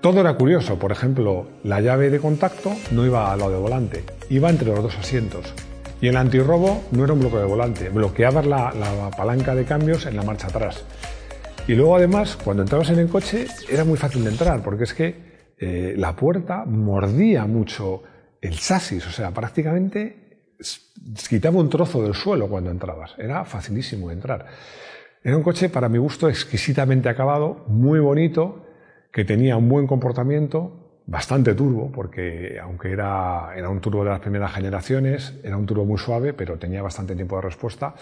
Todo 0.00 0.20
era 0.20 0.34
curioso, 0.34 0.78
por 0.78 0.92
ejemplo, 0.92 1.46
la 1.64 1.80
llave 1.80 2.10
de 2.10 2.20
contacto 2.20 2.72
no 2.92 3.04
iba 3.06 3.32
al 3.32 3.38
lado 3.38 3.52
de 3.52 3.58
volante, 3.58 4.04
iba 4.28 4.50
entre 4.50 4.68
los 4.68 4.82
dos 4.82 4.98
asientos. 4.98 5.52
Y 6.00 6.08
el 6.08 6.16
antirrobo 6.16 6.84
no 6.92 7.04
era 7.04 7.14
un 7.14 7.20
bloque 7.20 7.38
de 7.38 7.44
volante, 7.44 7.88
bloqueabas 7.88 8.46
la, 8.46 9.10
palanca 9.16 9.54
de 9.54 9.64
cambios 9.64 10.06
en 10.06 10.16
la 10.16 10.22
marcha 10.22 10.48
atrás. 10.48 10.84
Y 11.66 11.74
luego 11.74 11.96
además, 11.96 12.36
cuando 12.36 12.62
entrabas 12.62 12.90
en 12.90 12.98
el 12.98 13.08
coche, 13.08 13.46
era 13.68 13.84
muy 13.84 13.96
fácil 13.96 14.22
de 14.22 14.30
entrar, 14.30 14.62
porque 14.62 14.84
es 14.84 14.94
que 14.94 15.54
eh, 15.58 15.94
la 15.96 16.14
puerta 16.14 16.64
mordía 16.66 17.46
mucho 17.46 18.02
el 18.42 18.58
chasis, 18.58 19.06
o 19.06 19.10
sea, 19.10 19.32
prácticamente 19.32 20.26
quitaba 21.28 21.58
un 21.58 21.70
trozo 21.70 22.02
del 22.02 22.14
suelo 22.14 22.48
cuando 22.48 22.70
entrabas. 22.70 23.14
Era 23.18 23.44
facilísimo 23.44 24.10
entrar. 24.10 24.46
Era 25.24 25.36
un 25.36 25.42
coche, 25.42 25.70
para 25.70 25.88
mi 25.88 25.98
gusto, 25.98 26.28
exquisitamente 26.28 27.08
acabado, 27.08 27.64
muy 27.68 27.98
bonito, 27.98 28.65
que 29.16 29.24
tenía 29.24 29.56
un 29.56 29.66
buen 29.66 29.86
comportamiento, 29.86 31.00
bastante 31.06 31.54
turbo, 31.54 31.90
porque 31.90 32.58
aunque 32.62 32.90
era, 32.90 33.54
era 33.56 33.70
un 33.70 33.80
turbo 33.80 34.04
de 34.04 34.10
las 34.10 34.20
primeras 34.20 34.52
generaciones, 34.52 35.40
era 35.42 35.56
un 35.56 35.64
turbo 35.64 35.86
muy 35.86 35.96
suave, 35.96 36.34
pero 36.34 36.58
tenía 36.58 36.82
bastante 36.82 37.16
tiempo 37.16 37.36
de 37.36 37.40
respuesta. 37.40 37.94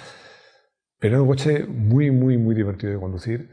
Pero 0.98 1.14
era 1.14 1.22
un 1.22 1.28
coche 1.28 1.66
muy, 1.66 2.10
muy, 2.10 2.36
muy 2.36 2.56
divertido 2.56 2.94
de 2.94 2.98
conducir. 2.98 3.48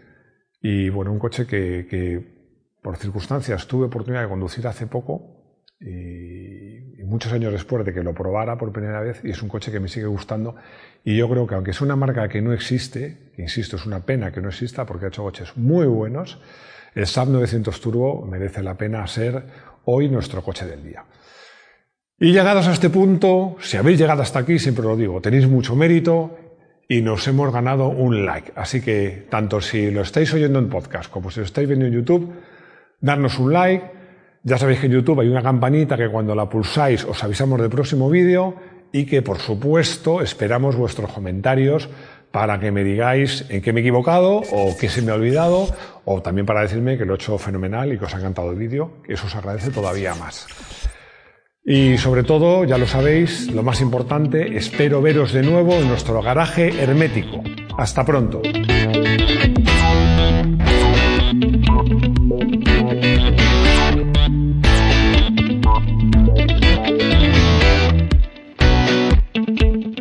Y 0.59 0.89
bueno, 0.89 1.11
un 1.11 1.19
coche 1.19 1.45
que, 1.45 2.79
por 2.81 2.97
circunstancias 2.97 3.67
tuve 3.67 3.85
oportunidad 3.85 4.23
de 4.23 4.29
conducir 4.29 4.65
hace 4.65 4.87
poco 4.87 5.61
muchos 7.11 7.31
años 7.33 7.51
después 7.51 7.85
de 7.85 7.93
que 7.93 8.01
lo 8.01 8.13
probara 8.13 8.57
por 8.57 8.71
primera 8.71 9.01
vez 9.01 9.21
y 9.23 9.29
es 9.29 9.43
un 9.43 9.49
coche 9.49 9.71
que 9.71 9.79
me 9.79 9.87
sigue 9.87 10.07
gustando 10.07 10.55
y 11.03 11.17
yo 11.17 11.29
creo 11.29 11.45
que 11.45 11.55
aunque 11.55 11.71
es 11.71 11.81
una 11.81 11.95
marca 11.95 12.27
que 12.29 12.41
no 12.41 12.53
existe, 12.53 13.33
insisto, 13.37 13.75
es 13.75 13.85
una 13.85 13.99
pena 13.99 14.31
que 14.31 14.41
no 14.41 14.49
exista 14.49 14.85
porque 14.85 15.05
ha 15.05 15.07
hecho 15.09 15.23
coches 15.23 15.55
muy 15.57 15.85
buenos, 15.85 16.39
el 16.95 17.05
Saab 17.05 17.29
900 17.29 17.81
Turbo 17.81 18.25
merece 18.25 18.63
la 18.63 18.75
pena 18.75 19.05
ser 19.07 19.43
hoy 19.85 20.09
nuestro 20.09 20.41
coche 20.41 20.65
del 20.65 20.83
día. 20.83 21.05
Y 22.17 22.31
llegados 22.31 22.67
a 22.67 22.71
este 22.71 22.89
punto, 22.89 23.57
si 23.59 23.77
habéis 23.77 23.99
llegado 23.99 24.21
hasta 24.21 24.39
aquí, 24.39 24.59
siempre 24.59 24.83
lo 24.83 24.95
digo, 24.95 25.21
tenéis 25.21 25.47
mucho 25.47 25.75
mérito 25.75 26.37
y 26.87 27.01
nos 27.01 27.27
hemos 27.27 27.51
ganado 27.51 27.87
un 27.87 28.25
like. 28.25 28.53
Así 28.55 28.81
que 28.81 29.27
tanto 29.29 29.59
si 29.59 29.91
lo 29.91 30.01
estáis 30.01 30.33
oyendo 30.33 30.59
en 30.59 30.69
podcast 30.69 31.11
como 31.11 31.31
si 31.31 31.39
lo 31.39 31.45
estáis 31.45 31.67
viendo 31.67 31.85
en 31.85 31.93
YouTube, 31.93 32.31
darnos 32.99 33.39
un 33.39 33.53
like. 33.53 34.00
Ya 34.43 34.57
sabéis 34.57 34.79
que 34.79 34.87
en 34.87 34.93
YouTube 34.93 35.19
hay 35.19 35.27
una 35.27 35.43
campanita 35.43 35.95
que 35.95 36.09
cuando 36.09 36.33
la 36.33 36.49
pulsáis 36.49 37.03
os 37.05 37.23
avisamos 37.23 37.61
del 37.61 37.69
próximo 37.69 38.09
vídeo 38.09 38.55
y 38.91 39.05
que 39.05 39.21
por 39.21 39.37
supuesto 39.37 40.21
esperamos 40.21 40.75
vuestros 40.75 41.11
comentarios 41.11 41.89
para 42.31 42.59
que 42.59 42.71
me 42.71 42.83
digáis 42.83 43.45
en 43.49 43.61
qué 43.61 43.71
me 43.71 43.81
he 43.81 43.83
equivocado 43.83 44.41
o 44.51 44.75
qué 44.79 44.89
se 44.89 45.01
me 45.01 45.11
ha 45.11 45.15
olvidado, 45.15 45.67
o 46.05 46.21
también 46.21 46.45
para 46.45 46.61
decirme 46.61 46.97
que 46.97 47.05
lo 47.05 47.13
he 47.13 47.15
hecho 47.17 47.37
fenomenal 47.37 47.93
y 47.93 47.99
que 47.99 48.05
os 48.05 48.15
ha 48.15 48.17
encantado 48.17 48.51
el 48.51 48.57
vídeo, 48.57 48.93
que 49.03 49.13
eso 49.13 49.27
os 49.27 49.35
agradece 49.35 49.69
todavía 49.69 50.15
más. 50.15 50.47
Y 51.63 51.97
sobre 51.99 52.23
todo, 52.23 52.63
ya 52.63 52.77
lo 52.77 52.87
sabéis, 52.87 53.51
lo 53.51 53.61
más 53.61 53.81
importante, 53.81 54.57
espero 54.57 55.01
veros 55.01 55.33
de 55.33 55.43
nuevo 55.43 55.73
en 55.73 55.87
nuestro 55.87 56.21
garaje 56.21 56.81
hermético. 56.81 57.43
Hasta 57.77 58.03
pronto. 58.03 58.41